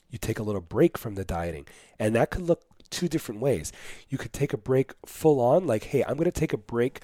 you 0.09 0.17
take 0.17 0.39
a 0.39 0.43
little 0.43 0.61
break 0.61 0.97
from 0.97 1.15
the 1.15 1.23
dieting. 1.23 1.67
And 1.97 2.15
that 2.15 2.31
could 2.31 2.41
look 2.41 2.63
two 2.89 3.07
different 3.07 3.41
ways. 3.41 3.71
You 4.09 4.17
could 4.17 4.33
take 4.33 4.53
a 4.53 4.57
break 4.57 4.93
full 5.05 5.39
on, 5.39 5.67
like, 5.67 5.85
hey, 5.85 6.03
I'm 6.03 6.15
going 6.15 6.25
to 6.25 6.31
take 6.31 6.53
a 6.53 6.57
break 6.57 7.01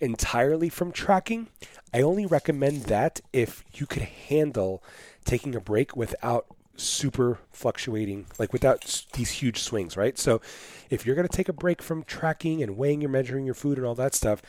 entirely 0.00 0.68
from 0.68 0.92
tracking. 0.92 1.48
I 1.92 2.02
only 2.02 2.26
recommend 2.26 2.84
that 2.84 3.20
if 3.32 3.64
you 3.74 3.86
could 3.86 4.02
handle 4.02 4.82
taking 5.24 5.54
a 5.54 5.60
break 5.60 5.96
without 5.96 6.46
super 6.76 7.38
fluctuating, 7.52 8.26
like 8.38 8.52
without 8.52 9.04
these 9.14 9.30
huge 9.30 9.62
swings, 9.62 9.96
right? 9.96 10.18
So 10.18 10.40
if 10.90 11.06
you're 11.06 11.16
going 11.16 11.28
to 11.28 11.36
take 11.36 11.48
a 11.48 11.54
break 11.54 11.80
from 11.80 12.02
tracking 12.02 12.62
and 12.62 12.76
weighing 12.76 13.02
and 13.02 13.12
measuring 13.12 13.46
your 13.46 13.54
food 13.54 13.78
and 13.78 13.86
all 13.86 13.94
that 13.94 14.14
stuff, 14.14 14.42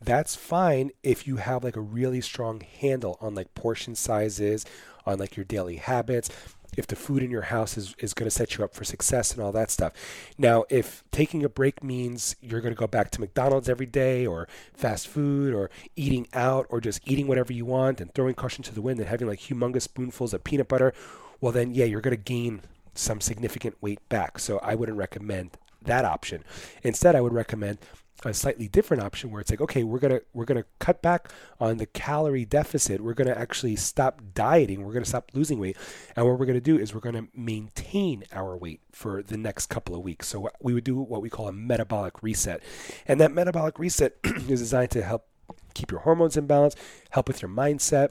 that's 0.00 0.34
fine 0.34 0.90
if 1.02 1.26
you 1.26 1.36
have 1.36 1.64
like 1.64 1.76
a 1.76 1.80
really 1.80 2.20
strong 2.20 2.60
handle 2.60 3.18
on 3.20 3.34
like 3.34 3.54
portion 3.54 3.94
sizes, 3.94 4.64
on 5.06 5.18
like 5.18 5.36
your 5.36 5.44
daily 5.44 5.76
habits 5.76 6.30
if 6.76 6.86
the 6.86 6.96
food 6.96 7.22
in 7.22 7.30
your 7.30 7.42
house 7.42 7.76
is, 7.76 7.94
is 7.98 8.14
going 8.14 8.26
to 8.26 8.30
set 8.30 8.56
you 8.56 8.64
up 8.64 8.74
for 8.74 8.84
success 8.84 9.32
and 9.32 9.42
all 9.42 9.52
that 9.52 9.70
stuff. 9.70 9.92
Now, 10.38 10.64
if 10.70 11.04
taking 11.10 11.44
a 11.44 11.48
break 11.48 11.82
means 11.82 12.36
you're 12.40 12.60
going 12.60 12.74
to 12.74 12.78
go 12.78 12.86
back 12.86 13.10
to 13.12 13.20
McDonald's 13.20 13.68
every 13.68 13.86
day 13.86 14.26
or 14.26 14.48
fast 14.72 15.08
food 15.08 15.54
or 15.54 15.70
eating 15.96 16.26
out 16.32 16.66
or 16.70 16.80
just 16.80 17.00
eating 17.04 17.26
whatever 17.26 17.52
you 17.52 17.64
want 17.64 18.00
and 18.00 18.12
throwing 18.14 18.34
caution 18.34 18.64
to 18.64 18.74
the 18.74 18.82
wind 18.82 19.00
and 19.00 19.08
having 19.08 19.28
like 19.28 19.40
humongous 19.40 19.82
spoonfuls 19.82 20.32
of 20.32 20.44
peanut 20.44 20.68
butter, 20.68 20.92
well, 21.40 21.52
then, 21.52 21.74
yeah, 21.74 21.84
you're 21.84 22.00
going 22.00 22.16
to 22.16 22.22
gain 22.22 22.62
some 22.94 23.20
significant 23.20 23.76
weight 23.80 24.06
back. 24.08 24.38
So 24.38 24.58
I 24.58 24.74
wouldn't 24.74 24.98
recommend 24.98 25.58
that 25.82 26.04
option. 26.04 26.44
Instead, 26.82 27.16
I 27.16 27.20
would 27.20 27.32
recommend 27.32 27.78
a 28.24 28.34
slightly 28.34 28.68
different 28.68 29.02
option 29.02 29.30
where 29.30 29.40
it's 29.40 29.50
like 29.50 29.60
okay 29.60 29.82
we're 29.84 29.98
gonna 29.98 30.20
we're 30.32 30.44
gonna 30.44 30.64
cut 30.78 31.02
back 31.02 31.30
on 31.60 31.76
the 31.78 31.86
calorie 31.86 32.44
deficit. 32.44 33.00
We're 33.00 33.14
gonna 33.14 33.32
actually 33.32 33.76
stop 33.76 34.20
dieting. 34.34 34.84
We're 34.84 34.92
gonna 34.92 35.04
stop 35.04 35.30
losing 35.34 35.58
weight. 35.58 35.76
And 36.16 36.26
what 36.26 36.38
we're 36.38 36.46
gonna 36.46 36.60
do 36.60 36.78
is 36.78 36.94
we're 36.94 37.00
gonna 37.00 37.26
maintain 37.34 38.24
our 38.32 38.56
weight 38.56 38.80
for 38.92 39.22
the 39.22 39.36
next 39.36 39.66
couple 39.66 39.94
of 39.94 40.02
weeks. 40.02 40.28
So 40.28 40.48
we 40.60 40.74
would 40.74 40.84
do 40.84 40.96
what 40.96 41.22
we 41.22 41.30
call 41.30 41.48
a 41.48 41.52
metabolic 41.52 42.22
reset. 42.22 42.62
And 43.06 43.20
that 43.20 43.32
metabolic 43.32 43.78
reset 43.78 44.16
is 44.24 44.60
designed 44.60 44.90
to 44.92 45.02
help 45.02 45.26
keep 45.74 45.90
your 45.90 46.00
hormones 46.00 46.36
in 46.36 46.46
balance 46.46 46.76
help 47.10 47.28
with 47.28 47.40
your 47.40 47.50
mindset 47.50 48.10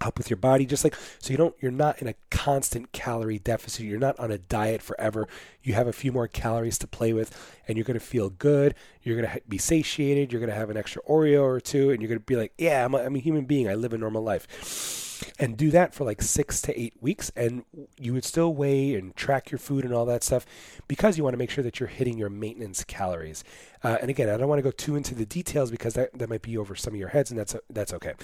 help 0.00 0.18
with 0.18 0.28
your 0.28 0.36
body 0.36 0.66
just 0.66 0.84
like 0.84 0.94
so 1.18 1.30
you 1.30 1.36
don't 1.36 1.54
you're 1.60 1.70
not 1.70 2.00
in 2.00 2.08
a 2.08 2.14
constant 2.30 2.92
calorie 2.92 3.38
deficit. 3.38 3.86
You're 3.86 3.98
not 3.98 4.18
on 4.18 4.30
a 4.30 4.38
diet 4.38 4.82
forever. 4.82 5.28
You 5.62 5.74
have 5.74 5.86
a 5.86 5.92
few 5.92 6.12
more 6.12 6.28
calories 6.28 6.78
to 6.78 6.86
play 6.86 7.12
with 7.12 7.36
and 7.66 7.76
you're 7.76 7.84
going 7.84 7.98
to 7.98 8.04
feel 8.04 8.30
good. 8.30 8.74
You're 9.02 9.20
going 9.20 9.30
to 9.30 9.40
be 9.48 9.58
satiated. 9.58 10.32
You're 10.32 10.40
going 10.40 10.50
to 10.50 10.56
have 10.56 10.70
an 10.70 10.76
extra 10.76 11.02
oreo 11.02 11.42
or 11.42 11.60
two 11.60 11.90
and 11.90 12.00
you're 12.00 12.08
going 12.08 12.20
to 12.20 12.24
be 12.24 12.36
like 12.36 12.52
yeah 12.58 12.84
I'm 12.84 12.94
a, 12.94 12.98
I'm 12.98 13.16
a 13.16 13.20
human 13.20 13.44
being. 13.44 13.68
I 13.68 13.74
live 13.74 13.92
a 13.92 13.98
normal 13.98 14.22
life 14.22 15.05
and 15.38 15.56
do 15.56 15.70
that 15.70 15.94
for 15.94 16.04
like 16.04 16.22
six 16.22 16.60
to 16.62 16.78
eight 16.80 16.94
weeks 17.00 17.30
and 17.36 17.64
you 17.98 18.12
would 18.12 18.24
still 18.24 18.54
weigh 18.54 18.94
and 18.94 19.14
track 19.16 19.50
your 19.50 19.58
food 19.58 19.84
and 19.84 19.94
all 19.94 20.04
that 20.06 20.22
stuff 20.22 20.46
because 20.88 21.16
you 21.16 21.24
want 21.24 21.34
to 21.34 21.38
make 21.38 21.50
sure 21.50 21.64
that 21.64 21.80
you're 21.80 21.88
hitting 21.88 22.18
your 22.18 22.30
maintenance 22.30 22.84
calories. 22.84 23.44
Uh, 23.84 23.98
and 24.00 24.10
again 24.10 24.28
i 24.28 24.36
don't 24.36 24.48
want 24.48 24.58
to 24.58 24.62
go 24.62 24.70
too 24.70 24.96
into 24.96 25.14
the 25.14 25.26
details 25.26 25.70
because 25.70 25.94
that, 25.94 26.16
that 26.18 26.28
might 26.28 26.42
be 26.42 26.56
over 26.56 26.74
some 26.74 26.94
of 26.94 26.98
your 26.98 27.08
heads 27.08 27.30
and 27.30 27.38
that's 27.38 27.54
that's 27.70 27.92
okay. 27.92 28.14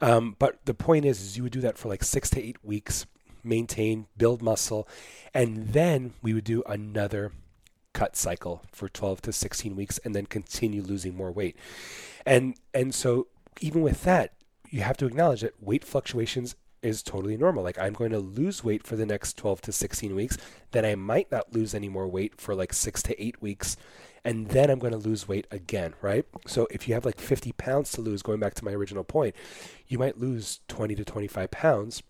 Um, 0.00 0.36
but 0.38 0.64
the 0.64 0.74
point 0.74 1.04
is, 1.04 1.20
is 1.20 1.36
you 1.36 1.42
would 1.42 1.52
do 1.52 1.60
that 1.60 1.78
for 1.78 1.88
like 1.88 2.02
six 2.02 2.30
to 2.30 2.42
eight 2.42 2.62
weeks 2.64 3.06
maintain 3.42 4.06
build 4.16 4.42
muscle 4.42 4.86
and 5.32 5.68
then 5.68 6.12
we 6.22 6.34
would 6.34 6.44
do 6.44 6.62
another 6.66 7.32
cut 7.92 8.16
cycle 8.16 8.62
for 8.72 8.88
12 8.88 9.22
to 9.22 9.32
16 9.32 9.76
weeks 9.76 9.98
and 10.04 10.14
then 10.14 10.26
continue 10.26 10.82
losing 10.82 11.16
more 11.16 11.32
weight. 11.32 11.56
And 12.24 12.54
and 12.72 12.94
so 12.94 13.26
even 13.60 13.82
with 13.82 14.04
that 14.04 14.32
you 14.70 14.82
have 14.82 14.96
to 14.98 15.06
acknowledge 15.06 15.42
that 15.42 15.62
weight 15.62 15.84
fluctuations 15.84 16.54
is 16.82 17.02
totally 17.02 17.36
normal. 17.36 17.62
Like 17.62 17.78
I'm 17.78 17.92
going 17.92 18.12
to 18.12 18.18
lose 18.18 18.64
weight 18.64 18.86
for 18.86 18.96
the 18.96 19.06
next 19.06 19.36
12 19.36 19.60
to 19.62 19.72
16 19.72 20.14
weeks, 20.14 20.38
then 20.70 20.84
I 20.84 20.94
might 20.94 21.30
not 21.30 21.52
lose 21.52 21.74
any 21.74 21.88
more 21.88 22.08
weight 22.08 22.40
for 22.40 22.54
like 22.54 22.72
6 22.72 23.02
to 23.02 23.22
8 23.22 23.42
weeks, 23.42 23.76
and 24.24 24.48
then 24.48 24.70
I'm 24.70 24.78
going 24.78 24.92
to 24.92 24.98
lose 24.98 25.28
weight 25.28 25.46
again, 25.50 25.94
right? 26.00 26.24
So 26.46 26.66
if 26.70 26.88
you 26.88 26.94
have 26.94 27.04
like 27.04 27.20
50 27.20 27.52
pounds 27.52 27.92
to 27.92 28.00
lose 28.00 28.22
going 28.22 28.40
back 28.40 28.54
to 28.54 28.64
my 28.64 28.72
original 28.72 29.04
point, 29.04 29.34
you 29.88 29.98
might 29.98 30.18
lose 30.18 30.60
20 30.68 30.94
to 30.94 31.04
25 31.04 31.50
pounds, 31.50 32.02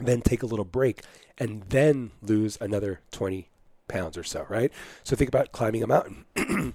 then 0.00 0.22
take 0.22 0.42
a 0.42 0.46
little 0.46 0.64
break 0.64 1.02
and 1.36 1.62
then 1.68 2.12
lose 2.22 2.58
another 2.60 3.00
20 3.10 3.48
pounds 3.88 4.16
or 4.16 4.24
so, 4.24 4.46
right? 4.48 4.72
So 5.02 5.16
think 5.16 5.28
about 5.28 5.52
climbing 5.52 5.82
a 5.82 5.86
mountain. 5.86 6.24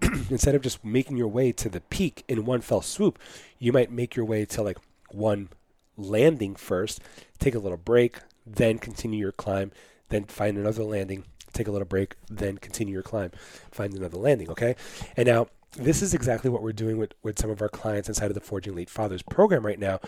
instead 0.30 0.54
of 0.54 0.62
just 0.62 0.84
making 0.84 1.16
your 1.16 1.28
way 1.28 1.52
to 1.52 1.68
the 1.68 1.80
peak 1.80 2.24
in 2.28 2.44
one 2.44 2.60
fell 2.60 2.82
swoop, 2.82 3.18
you 3.58 3.72
might 3.72 3.90
make 3.90 4.16
your 4.16 4.24
way 4.24 4.44
to 4.44 4.62
like 4.62 4.78
one 5.10 5.48
landing 5.96 6.54
first, 6.54 7.00
take 7.38 7.54
a 7.54 7.58
little 7.58 7.78
break, 7.78 8.18
then 8.46 8.78
continue 8.78 9.18
your 9.18 9.32
climb, 9.32 9.72
then 10.08 10.24
find 10.24 10.56
another 10.56 10.84
landing, 10.84 11.24
take 11.52 11.68
a 11.68 11.70
little 11.70 11.86
break, 11.86 12.16
then 12.28 12.58
continue 12.58 12.92
your 12.92 13.02
climb, 13.02 13.30
find 13.70 13.94
another 13.94 14.18
landing, 14.18 14.50
okay? 14.50 14.76
And 15.16 15.26
now 15.26 15.48
this 15.76 16.02
is 16.02 16.14
exactly 16.14 16.50
what 16.50 16.62
we're 16.62 16.72
doing 16.72 16.98
with, 16.98 17.14
with 17.22 17.38
some 17.38 17.50
of 17.50 17.60
our 17.60 17.68
clients 17.68 18.08
inside 18.08 18.26
of 18.26 18.34
the 18.34 18.40
Forging 18.40 18.74
Elite 18.74 18.90
Fathers 18.90 19.22
program 19.22 19.64
right 19.64 19.78
now, 19.78 20.00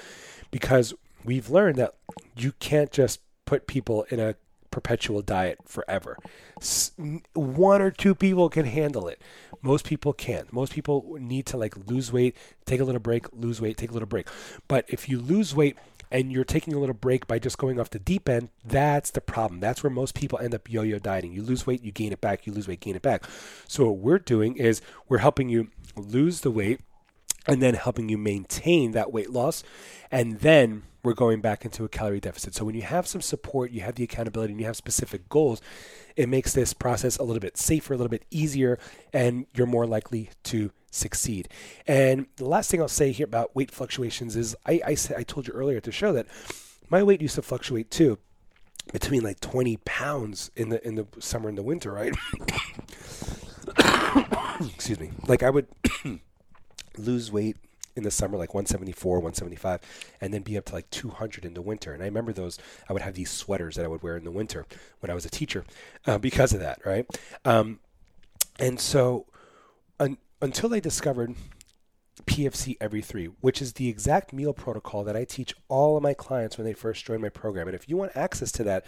because 0.50 0.94
we've 1.24 1.50
learned 1.50 1.76
that 1.76 1.94
you 2.36 2.52
can't 2.52 2.90
just 2.90 3.20
put 3.44 3.66
people 3.66 4.04
in 4.10 4.20
a 4.20 4.34
perpetual 4.78 5.22
diet 5.22 5.58
forever. 5.64 6.16
One 7.34 7.82
or 7.82 7.90
two 7.90 8.14
people 8.14 8.48
can 8.48 8.64
handle 8.64 9.08
it. 9.08 9.20
Most 9.60 9.84
people 9.84 10.12
can't. 10.12 10.52
Most 10.52 10.72
people 10.72 11.16
need 11.18 11.46
to 11.46 11.56
like 11.56 11.76
lose 11.88 12.12
weight, 12.12 12.36
take 12.64 12.80
a 12.80 12.84
little 12.84 13.00
break, 13.00 13.26
lose 13.32 13.60
weight, 13.60 13.76
take 13.76 13.90
a 13.90 13.92
little 13.92 14.06
break. 14.06 14.28
But 14.68 14.84
if 14.86 15.08
you 15.08 15.18
lose 15.18 15.52
weight 15.52 15.76
and 16.12 16.32
you're 16.32 16.44
taking 16.44 16.74
a 16.74 16.78
little 16.78 16.94
break 16.94 17.26
by 17.26 17.40
just 17.40 17.58
going 17.58 17.80
off 17.80 17.90
the 17.90 17.98
deep 17.98 18.28
end, 18.28 18.50
that's 18.64 19.10
the 19.10 19.20
problem. 19.20 19.58
That's 19.58 19.82
where 19.82 19.90
most 19.90 20.14
people 20.14 20.38
end 20.38 20.54
up 20.54 20.70
yo-yo 20.70 21.00
dieting. 21.00 21.32
You 21.32 21.42
lose 21.42 21.66
weight, 21.66 21.82
you 21.82 21.90
gain 21.90 22.12
it 22.12 22.20
back, 22.20 22.46
you 22.46 22.52
lose 22.52 22.68
weight, 22.68 22.80
gain 22.80 22.94
it 22.94 23.02
back. 23.02 23.24
So 23.66 23.86
what 23.86 23.98
we're 23.98 24.18
doing 24.20 24.56
is 24.56 24.80
we're 25.08 25.18
helping 25.18 25.48
you 25.48 25.68
lose 25.96 26.42
the 26.42 26.52
weight 26.52 26.80
and 27.46 27.62
then 27.62 27.74
helping 27.74 28.08
you 28.08 28.18
maintain 28.18 28.92
that 28.92 29.12
weight 29.12 29.30
loss 29.30 29.62
and 30.10 30.40
then 30.40 30.82
we're 31.02 31.14
going 31.14 31.40
back 31.40 31.64
into 31.64 31.84
a 31.84 31.88
calorie 31.88 32.20
deficit. 32.20 32.54
So 32.54 32.64
when 32.64 32.74
you 32.74 32.82
have 32.82 33.06
some 33.06 33.20
support, 33.20 33.70
you 33.70 33.80
have 33.82 33.94
the 33.94 34.04
accountability, 34.04 34.52
and 34.52 34.60
you 34.60 34.66
have 34.66 34.76
specific 34.76 35.28
goals, 35.28 35.62
it 36.16 36.28
makes 36.28 36.52
this 36.52 36.74
process 36.74 37.16
a 37.16 37.22
little 37.22 37.40
bit 37.40 37.56
safer, 37.56 37.94
a 37.94 37.96
little 37.96 38.10
bit 38.10 38.24
easier, 38.30 38.78
and 39.12 39.46
you're 39.54 39.66
more 39.66 39.86
likely 39.86 40.30
to 40.44 40.72
succeed. 40.90 41.48
And 41.86 42.26
the 42.36 42.46
last 42.46 42.70
thing 42.70 42.80
I'll 42.80 42.88
say 42.88 43.12
here 43.12 43.24
about 43.24 43.54
weight 43.54 43.70
fluctuations 43.70 44.36
is 44.36 44.56
I, 44.66 44.80
I, 44.86 44.96
I 45.16 45.22
told 45.22 45.46
you 45.46 45.54
earlier 45.54 45.80
the 45.80 45.92
show 45.92 46.12
that 46.12 46.26
my 46.90 47.02
weight 47.02 47.22
used 47.22 47.36
to 47.36 47.42
fluctuate 47.42 47.90
too 47.90 48.18
between 48.92 49.22
like 49.22 49.38
20 49.40 49.76
pounds 49.84 50.50
in 50.56 50.70
the 50.70 50.86
in 50.86 50.94
the 50.94 51.06
summer 51.18 51.48
and 51.48 51.58
the 51.58 51.62
winter, 51.62 51.92
right? 51.92 52.14
Excuse 54.74 54.98
me. 54.98 55.10
Like 55.26 55.42
I 55.42 55.50
would 55.50 55.66
lose 56.98 57.30
weight 57.32 57.56
in 57.98 58.04
the 58.04 58.10
summer, 58.10 58.38
like 58.38 58.54
174, 58.54 59.16
175, 59.16 59.80
and 60.20 60.32
then 60.32 60.42
be 60.42 60.56
up 60.56 60.64
to 60.66 60.74
like 60.74 60.88
200 60.90 61.44
in 61.44 61.54
the 61.54 61.62
winter. 61.62 61.92
And 61.92 62.02
I 62.02 62.06
remember 62.06 62.32
those, 62.32 62.58
I 62.88 62.92
would 62.92 63.02
have 63.02 63.14
these 63.14 63.30
sweaters 63.30 63.74
that 63.76 63.84
I 63.84 63.88
would 63.88 64.02
wear 64.02 64.16
in 64.16 64.24
the 64.24 64.30
winter 64.30 64.66
when 65.00 65.10
I 65.10 65.14
was 65.14 65.26
a 65.26 65.30
teacher 65.30 65.64
uh, 66.06 66.18
because 66.18 66.52
of 66.52 66.60
that, 66.60 66.80
right? 66.86 67.06
Um, 67.44 67.80
and 68.58 68.80
so 68.80 69.26
un- 69.98 70.18
until 70.40 70.72
I 70.72 70.80
discovered 70.80 71.34
PFC 72.24 72.76
every 72.80 73.02
three, 73.02 73.26
which 73.40 73.60
is 73.60 73.74
the 73.74 73.88
exact 73.88 74.32
meal 74.32 74.52
protocol 74.52 75.04
that 75.04 75.16
I 75.16 75.24
teach 75.24 75.54
all 75.68 75.96
of 75.96 76.02
my 76.02 76.14
clients 76.14 76.56
when 76.56 76.66
they 76.66 76.72
first 76.72 77.04
join 77.04 77.20
my 77.20 77.28
program. 77.28 77.68
And 77.68 77.74
if 77.74 77.88
you 77.88 77.96
want 77.96 78.12
access 78.14 78.52
to 78.52 78.64
that, 78.64 78.86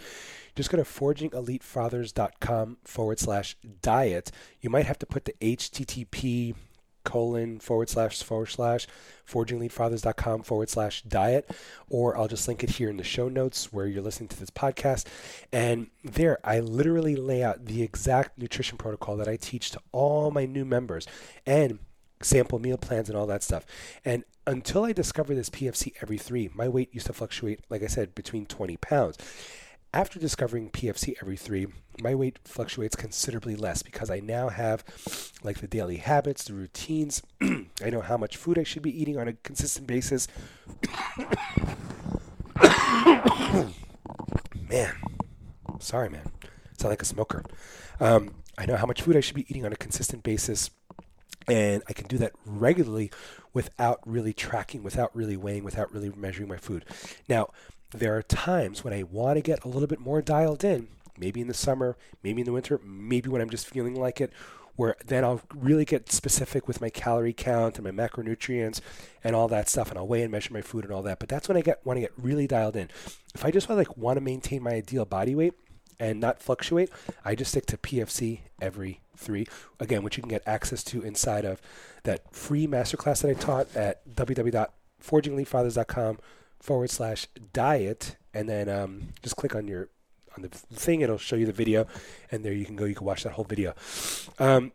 just 0.55 0.69
go 0.69 0.77
to 0.77 0.83
forgingelitefathers.com 0.83 2.77
forward 2.83 3.19
slash 3.19 3.55
diet. 3.81 4.31
You 4.61 4.69
might 4.69 4.85
have 4.85 4.99
to 4.99 5.05
put 5.05 5.25
the 5.25 5.35
HTTP 5.41 6.55
colon 7.03 7.59
forward 7.59 7.89
slash 7.89 8.21
forward 8.23 8.47
slash 8.47 8.87
forgingelitefathers.com 9.27 10.43
forward 10.43 10.69
slash 10.69 11.01
diet, 11.03 11.49
or 11.89 12.17
I'll 12.17 12.27
just 12.27 12.47
link 12.47 12.63
it 12.63 12.71
here 12.71 12.89
in 12.89 12.97
the 12.97 13.03
show 13.03 13.29
notes 13.29 13.71
where 13.71 13.87
you're 13.87 14.01
listening 14.01 14.29
to 14.29 14.39
this 14.39 14.49
podcast. 14.49 15.05
And 15.51 15.87
there, 16.03 16.39
I 16.43 16.59
literally 16.59 17.15
lay 17.15 17.43
out 17.43 17.65
the 17.65 17.83
exact 17.83 18.37
nutrition 18.37 18.77
protocol 18.77 19.17
that 19.17 19.27
I 19.27 19.37
teach 19.37 19.71
to 19.71 19.79
all 19.91 20.31
my 20.31 20.45
new 20.45 20.65
members 20.65 21.07
and 21.45 21.79
sample 22.21 22.59
meal 22.59 22.77
plans 22.77 23.09
and 23.09 23.17
all 23.17 23.27
that 23.27 23.43
stuff. 23.43 23.65
And 24.05 24.23
until 24.47 24.83
I 24.83 24.93
discovered 24.93 25.35
this 25.35 25.49
PFC 25.49 25.93
every 26.01 26.17
three, 26.17 26.49
my 26.53 26.67
weight 26.67 26.93
used 26.93 27.07
to 27.07 27.13
fluctuate, 27.13 27.61
like 27.69 27.83
I 27.83 27.87
said, 27.87 28.15
between 28.15 28.45
20 28.45 28.77
pounds. 28.77 29.17
After 29.93 30.19
discovering 30.19 30.69
PFC 30.69 31.15
every 31.21 31.35
three, 31.35 31.67
my 32.01 32.15
weight 32.15 32.39
fluctuates 32.45 32.95
considerably 32.95 33.57
less 33.57 33.83
because 33.83 34.09
I 34.09 34.21
now 34.21 34.47
have 34.47 34.85
like 35.43 35.59
the 35.59 35.67
daily 35.67 35.97
habits, 35.97 36.45
the 36.45 36.53
routines. 36.53 37.21
I 37.41 37.89
know 37.89 37.99
how 37.99 38.15
much 38.15 38.37
food 38.37 38.57
I 38.57 38.63
should 38.63 38.83
be 38.83 39.01
eating 39.01 39.19
on 39.19 39.27
a 39.27 39.33
consistent 39.33 39.87
basis. 39.87 40.29
man, 44.69 44.93
sorry, 45.79 46.07
man. 46.09 46.31
Sound 46.77 46.91
like 46.91 47.01
a 47.01 47.05
smoker. 47.05 47.43
Um, 47.99 48.35
I 48.57 48.65
know 48.65 48.77
how 48.77 48.85
much 48.85 49.01
food 49.01 49.17
I 49.17 49.19
should 49.19 49.35
be 49.35 49.45
eating 49.49 49.65
on 49.65 49.73
a 49.73 49.77
consistent 49.77 50.23
basis, 50.23 50.69
and 51.49 51.83
I 51.89 51.93
can 51.93 52.07
do 52.07 52.17
that 52.19 52.31
regularly 52.45 53.11
without 53.53 53.99
really 54.05 54.31
tracking, 54.31 54.83
without 54.83 55.13
really 55.13 55.35
weighing, 55.35 55.65
without 55.65 55.91
really 55.93 56.13
measuring 56.15 56.47
my 56.47 56.55
food. 56.55 56.85
Now, 57.27 57.49
there 57.91 58.15
are 58.15 58.21
times 58.21 58.83
when 58.83 58.93
I 58.93 59.03
want 59.03 59.37
to 59.37 59.41
get 59.41 59.63
a 59.63 59.67
little 59.67 59.87
bit 59.87 59.99
more 59.99 60.21
dialed 60.21 60.63
in, 60.63 60.87
maybe 61.17 61.41
in 61.41 61.47
the 61.47 61.53
summer, 61.53 61.97
maybe 62.23 62.41
in 62.41 62.45
the 62.45 62.53
winter, 62.53 62.79
maybe 62.83 63.29
when 63.29 63.41
I'm 63.41 63.49
just 63.49 63.67
feeling 63.67 63.95
like 63.95 64.21
it, 64.21 64.31
where 64.75 64.95
then 65.05 65.23
I'll 65.23 65.41
really 65.53 65.85
get 65.85 66.11
specific 66.11 66.67
with 66.67 66.81
my 66.81 66.89
calorie 66.89 67.33
count 67.33 67.77
and 67.77 67.85
my 67.85 67.91
macronutrients 67.91 68.81
and 69.23 69.35
all 69.35 69.47
that 69.49 69.69
stuff, 69.69 69.89
and 69.89 69.99
I'll 69.99 70.07
weigh 70.07 70.23
and 70.23 70.31
measure 70.31 70.51
my 70.53 70.61
food 70.61 70.85
and 70.85 70.93
all 70.93 71.03
that. 71.03 71.19
But 71.19 71.29
that's 71.29 71.47
when 71.47 71.57
I 71.57 71.61
get 71.61 71.85
want 71.85 71.97
to 71.97 72.01
get 72.01 72.13
really 72.17 72.47
dialed 72.47 72.75
in. 72.75 72.89
If 73.35 73.45
I 73.45 73.51
just 73.51 73.69
want 73.69 73.77
like 73.79 73.95
want 73.97 74.17
to 74.17 74.21
maintain 74.21 74.63
my 74.63 74.71
ideal 74.71 75.05
body 75.05 75.35
weight 75.35 75.53
and 75.99 76.19
not 76.19 76.41
fluctuate, 76.41 76.89
I 77.25 77.35
just 77.35 77.51
stick 77.51 77.65
to 77.67 77.77
PFC 77.77 78.39
every 78.61 79.01
three. 79.17 79.45
Again, 79.79 80.01
which 80.03 80.17
you 80.17 80.23
can 80.23 80.29
get 80.29 80.41
access 80.47 80.83
to 80.85 81.03
inside 81.03 81.45
of 81.45 81.61
that 82.03 82.33
free 82.33 82.65
masterclass 82.65 83.21
that 83.21 83.29
I 83.29 83.33
taught 83.33 83.75
at 83.75 84.03
www.forgingelitefathers.com 84.15 86.17
forward 86.61 86.89
slash 86.89 87.27
diet, 87.53 88.15
and 88.33 88.47
then 88.47 88.69
um, 88.69 89.09
just 89.21 89.35
click 89.35 89.55
on 89.55 89.67
your 89.67 89.89
on 90.35 90.43
the 90.43 90.49
thing. 90.49 91.01
It'll 91.01 91.17
show 91.17 91.35
you 91.35 91.45
the 91.45 91.51
video, 91.51 91.87
and 92.31 92.45
there 92.45 92.53
you 92.53 92.65
can 92.65 92.75
go. 92.75 92.85
You 92.85 92.95
can 92.95 93.05
watch 93.05 93.23
that 93.23 93.33
whole 93.33 93.45
video. 93.45 93.73
Um, 94.39 94.71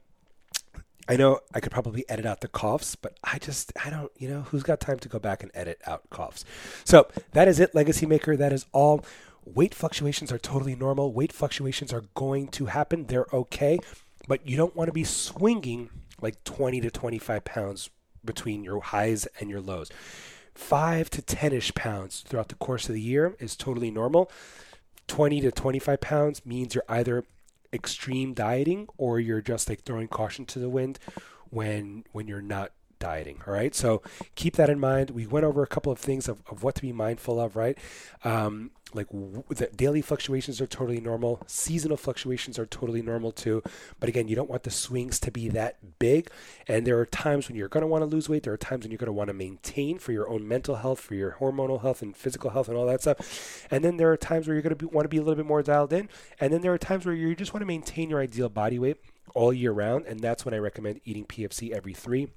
I 1.08 1.16
know 1.16 1.40
I 1.54 1.60
could 1.60 1.72
probably 1.72 2.08
edit 2.08 2.26
out 2.26 2.40
the 2.40 2.48
coughs, 2.48 2.96
but 2.96 3.18
I 3.22 3.38
just 3.38 3.72
I 3.84 3.90
don't. 3.90 4.10
You 4.18 4.28
know, 4.28 4.40
who's 4.42 4.62
got 4.62 4.80
time 4.80 4.98
to 4.98 5.08
go 5.08 5.18
back 5.18 5.42
and 5.42 5.52
edit 5.54 5.80
out 5.86 6.08
coughs? 6.10 6.44
So 6.84 7.08
that 7.32 7.48
is 7.48 7.60
it, 7.60 7.74
Legacy 7.74 8.06
Maker. 8.06 8.36
That 8.36 8.52
is 8.52 8.66
all. 8.72 9.04
Weight 9.44 9.76
fluctuations 9.76 10.32
are 10.32 10.38
totally 10.38 10.74
normal. 10.74 11.12
Weight 11.12 11.32
fluctuations 11.32 11.92
are 11.92 12.02
going 12.14 12.48
to 12.48 12.66
happen. 12.66 13.06
They're 13.06 13.28
okay, 13.32 13.78
but 14.26 14.44
you 14.44 14.56
don't 14.56 14.74
want 14.74 14.88
to 14.88 14.92
be 14.92 15.04
swinging 15.04 15.90
like 16.20 16.42
20 16.42 16.80
to 16.80 16.90
25 16.90 17.44
pounds 17.44 17.90
between 18.24 18.64
your 18.64 18.80
highs 18.80 19.28
and 19.38 19.48
your 19.48 19.60
lows 19.60 19.92
five 20.56 21.10
to 21.10 21.22
10 21.22 21.52
ish 21.52 21.74
pounds 21.74 22.24
throughout 22.26 22.48
the 22.48 22.54
course 22.56 22.88
of 22.88 22.94
the 22.94 23.00
year 23.00 23.36
is 23.38 23.56
totally 23.56 23.90
normal. 23.90 24.30
20 25.06 25.40
to 25.42 25.52
25 25.52 26.00
pounds 26.00 26.44
means 26.44 26.74
you're 26.74 26.84
either 26.88 27.24
extreme 27.72 28.34
dieting 28.34 28.88
or 28.96 29.20
you're 29.20 29.42
just 29.42 29.68
like 29.68 29.82
throwing 29.82 30.08
caution 30.08 30.44
to 30.46 30.58
the 30.58 30.68
wind 30.68 30.98
when 31.50 32.04
when 32.12 32.26
you're 32.26 32.40
not 32.40 32.72
dieting 32.98 33.40
all 33.46 33.52
right? 33.52 33.74
So 33.74 34.02
keep 34.34 34.56
that 34.56 34.70
in 34.70 34.80
mind. 34.80 35.10
We 35.10 35.26
went 35.26 35.44
over 35.44 35.62
a 35.62 35.66
couple 35.66 35.92
of 35.92 35.98
things 35.98 36.28
of, 36.28 36.42
of 36.50 36.62
what 36.62 36.74
to 36.76 36.82
be 36.82 36.92
mindful 36.92 37.40
of 37.40 37.56
right? 37.56 37.78
Um, 38.24 38.70
like 38.94 39.08
w- 39.08 39.42
the 39.48 39.66
daily 39.74 40.00
fluctuations 40.00 40.60
are 40.60 40.66
totally 40.66 41.00
normal. 41.00 41.42
Seasonal 41.46 41.96
fluctuations 41.96 42.58
are 42.58 42.66
totally 42.66 43.02
normal 43.02 43.32
too. 43.32 43.62
But 44.00 44.08
again 44.08 44.28
you 44.28 44.36
don't 44.36 44.50
want 44.50 44.62
the 44.62 44.70
swings 44.70 45.18
to 45.20 45.30
be 45.30 45.48
that 45.50 45.98
big. 45.98 46.30
And 46.68 46.86
there 46.86 46.98
are 46.98 47.06
times 47.06 47.48
when 47.48 47.56
you're 47.56 47.68
going 47.68 47.82
to 47.82 47.86
want 47.86 48.02
to 48.02 48.06
lose 48.06 48.28
weight. 48.28 48.42
There 48.44 48.52
are 48.52 48.58
times 48.58 48.84
when 48.84 48.90
you're 48.90 48.98
going 48.98 49.06
to 49.06 49.12
want 49.12 49.28
to 49.28 49.34
maintain 49.34 49.98
for 49.98 50.12
your 50.12 50.28
own 50.28 50.46
mental 50.46 50.76
health 50.76 51.00
for 51.00 51.14
your 51.14 51.36
hormonal 51.40 51.82
health 51.82 52.02
and 52.02 52.16
physical 52.16 52.50
health 52.50 52.68
and 52.68 52.76
all 52.76 52.86
that 52.86 53.02
stuff. 53.02 53.66
And 53.70 53.84
then 53.84 53.96
there 53.96 54.10
are 54.12 54.16
times 54.16 54.46
where 54.46 54.54
you're 54.54 54.62
going 54.62 54.76
to 54.76 54.88
want 54.88 55.04
to 55.04 55.08
be 55.08 55.18
a 55.18 55.20
little 55.20 55.36
bit 55.36 55.46
more 55.46 55.62
dialed 55.62 55.92
in. 55.92 56.08
And 56.40 56.52
then 56.52 56.62
there 56.62 56.72
are 56.72 56.78
times 56.78 57.04
where 57.06 57.14
you 57.14 57.34
just 57.34 57.52
want 57.52 57.62
to 57.62 57.66
maintain 57.66 58.10
your 58.10 58.20
ideal 58.20 58.48
body 58.48 58.78
weight 58.78 58.98
all 59.34 59.52
year 59.52 59.72
round. 59.72 60.06
And 60.06 60.20
that's 60.20 60.44
when 60.44 60.54
i 60.54 60.58
recommend 60.58 61.00
eating 61.04 61.24
pfc 61.24 61.70
every 61.70 61.94
three 61.94 62.28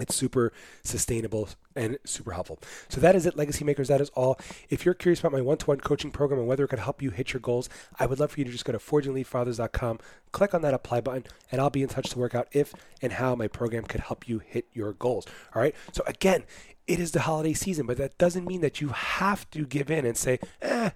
it's 0.00 0.14
super 0.14 0.52
sustainable 0.82 1.48
and 1.76 1.98
super 2.04 2.32
helpful. 2.32 2.58
So 2.88 3.00
that 3.00 3.14
is 3.14 3.26
it, 3.26 3.36
Legacy 3.36 3.64
Makers. 3.64 3.88
That 3.88 4.00
is 4.00 4.10
all. 4.10 4.38
If 4.68 4.84
you're 4.84 4.94
curious 4.94 5.20
about 5.20 5.32
my 5.32 5.40
one-to-one 5.40 5.80
coaching 5.80 6.10
program 6.10 6.40
and 6.40 6.48
whether 6.48 6.64
it 6.64 6.68
could 6.68 6.78
help 6.78 7.02
you 7.02 7.10
hit 7.10 7.32
your 7.32 7.40
goals, 7.40 7.68
I 7.98 8.06
would 8.06 8.18
love 8.18 8.32
for 8.32 8.40
you 8.40 8.44
to 8.44 8.50
just 8.50 8.64
go 8.64 8.72
to 8.72 8.78
forgingelitefathers.com, 8.78 9.98
click 10.32 10.54
on 10.54 10.62
that 10.62 10.74
apply 10.74 11.00
button, 11.00 11.24
and 11.50 11.60
I'll 11.60 11.70
be 11.70 11.82
in 11.82 11.88
touch 11.88 12.10
to 12.10 12.18
work 12.18 12.34
out 12.34 12.48
if 12.52 12.74
and 13.02 13.12
how 13.12 13.34
my 13.34 13.48
program 13.48 13.84
could 13.84 14.00
help 14.00 14.28
you 14.28 14.40
hit 14.40 14.66
your 14.72 14.92
goals. 14.92 15.26
All 15.54 15.62
right. 15.62 15.74
So 15.92 16.02
again, 16.06 16.44
it 16.86 16.98
is 16.98 17.12
the 17.12 17.20
holiday 17.20 17.52
season, 17.52 17.86
but 17.86 17.98
that 17.98 18.18
doesn't 18.18 18.46
mean 18.46 18.62
that 18.62 18.80
you 18.80 18.88
have 18.88 19.48
to 19.50 19.64
give 19.64 19.90
in 19.90 20.04
and 20.04 20.16
say, 20.16 20.40
eh, 20.60 20.90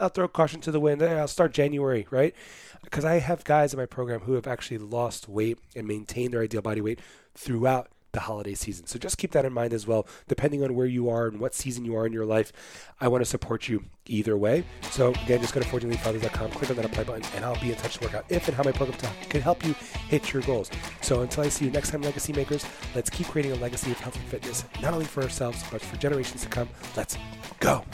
I'll 0.00 0.08
throw 0.08 0.28
caution 0.28 0.60
to 0.62 0.70
the 0.70 0.80
wind. 0.80 1.02
Eh, 1.02 1.14
I'll 1.14 1.28
start 1.28 1.52
January, 1.52 2.06
right? 2.10 2.34
Because 2.82 3.04
I 3.04 3.18
have 3.20 3.44
guys 3.44 3.72
in 3.72 3.78
my 3.78 3.86
program 3.86 4.20
who 4.20 4.34
have 4.34 4.46
actually 4.46 4.78
lost 4.78 5.28
weight 5.28 5.58
and 5.74 5.86
maintained 5.86 6.34
their 6.34 6.42
ideal 6.42 6.62
body 6.62 6.80
weight 6.80 7.00
throughout 7.34 7.88
the 8.12 8.20
holiday 8.20 8.54
season. 8.54 8.86
So 8.86 8.98
just 8.98 9.18
keep 9.18 9.32
that 9.32 9.44
in 9.44 9.52
mind 9.52 9.72
as 9.72 9.86
well. 9.86 10.06
Depending 10.28 10.62
on 10.64 10.74
where 10.74 10.86
you 10.86 11.08
are 11.08 11.26
and 11.26 11.40
what 11.40 11.54
season 11.54 11.84
you 11.84 11.96
are 11.96 12.06
in 12.06 12.12
your 12.12 12.24
life, 12.24 12.52
I 13.00 13.08
want 13.08 13.22
to 13.22 13.30
support 13.30 13.68
you 13.68 13.84
either 14.06 14.36
way. 14.36 14.64
So 14.90 15.10
again, 15.10 15.40
just 15.40 15.54
go 15.54 15.60
to 15.60 15.66
forgingelitefathers.com, 15.66 16.50
click 16.52 16.70
on 16.70 16.76
that 16.76 16.84
apply 16.84 17.04
button, 17.04 17.24
and 17.34 17.44
I'll 17.44 17.60
be 17.60 17.70
in 17.70 17.76
touch 17.76 17.98
to 17.98 18.04
work 18.04 18.14
out 18.14 18.24
if 18.28 18.48
and 18.48 18.56
how 18.56 18.62
my 18.62 18.72
program 18.72 18.98
can 19.28 19.40
help 19.40 19.64
you 19.64 19.74
hit 20.08 20.32
your 20.32 20.42
goals. 20.42 20.70
So 21.02 21.20
until 21.20 21.44
I 21.44 21.48
see 21.48 21.66
you 21.66 21.70
next 21.70 21.90
time, 21.90 22.02
Legacy 22.02 22.32
Makers, 22.32 22.64
let's 22.94 23.10
keep 23.10 23.26
creating 23.26 23.52
a 23.52 23.56
legacy 23.56 23.90
of 23.90 24.00
health 24.00 24.16
and 24.16 24.24
fitness, 24.24 24.64
not 24.80 24.94
only 24.94 25.06
for 25.06 25.22
ourselves, 25.22 25.62
but 25.70 25.80
for 25.80 25.96
generations 25.96 26.42
to 26.42 26.48
come. 26.48 26.68
Let's 26.96 27.18
go. 27.60 27.84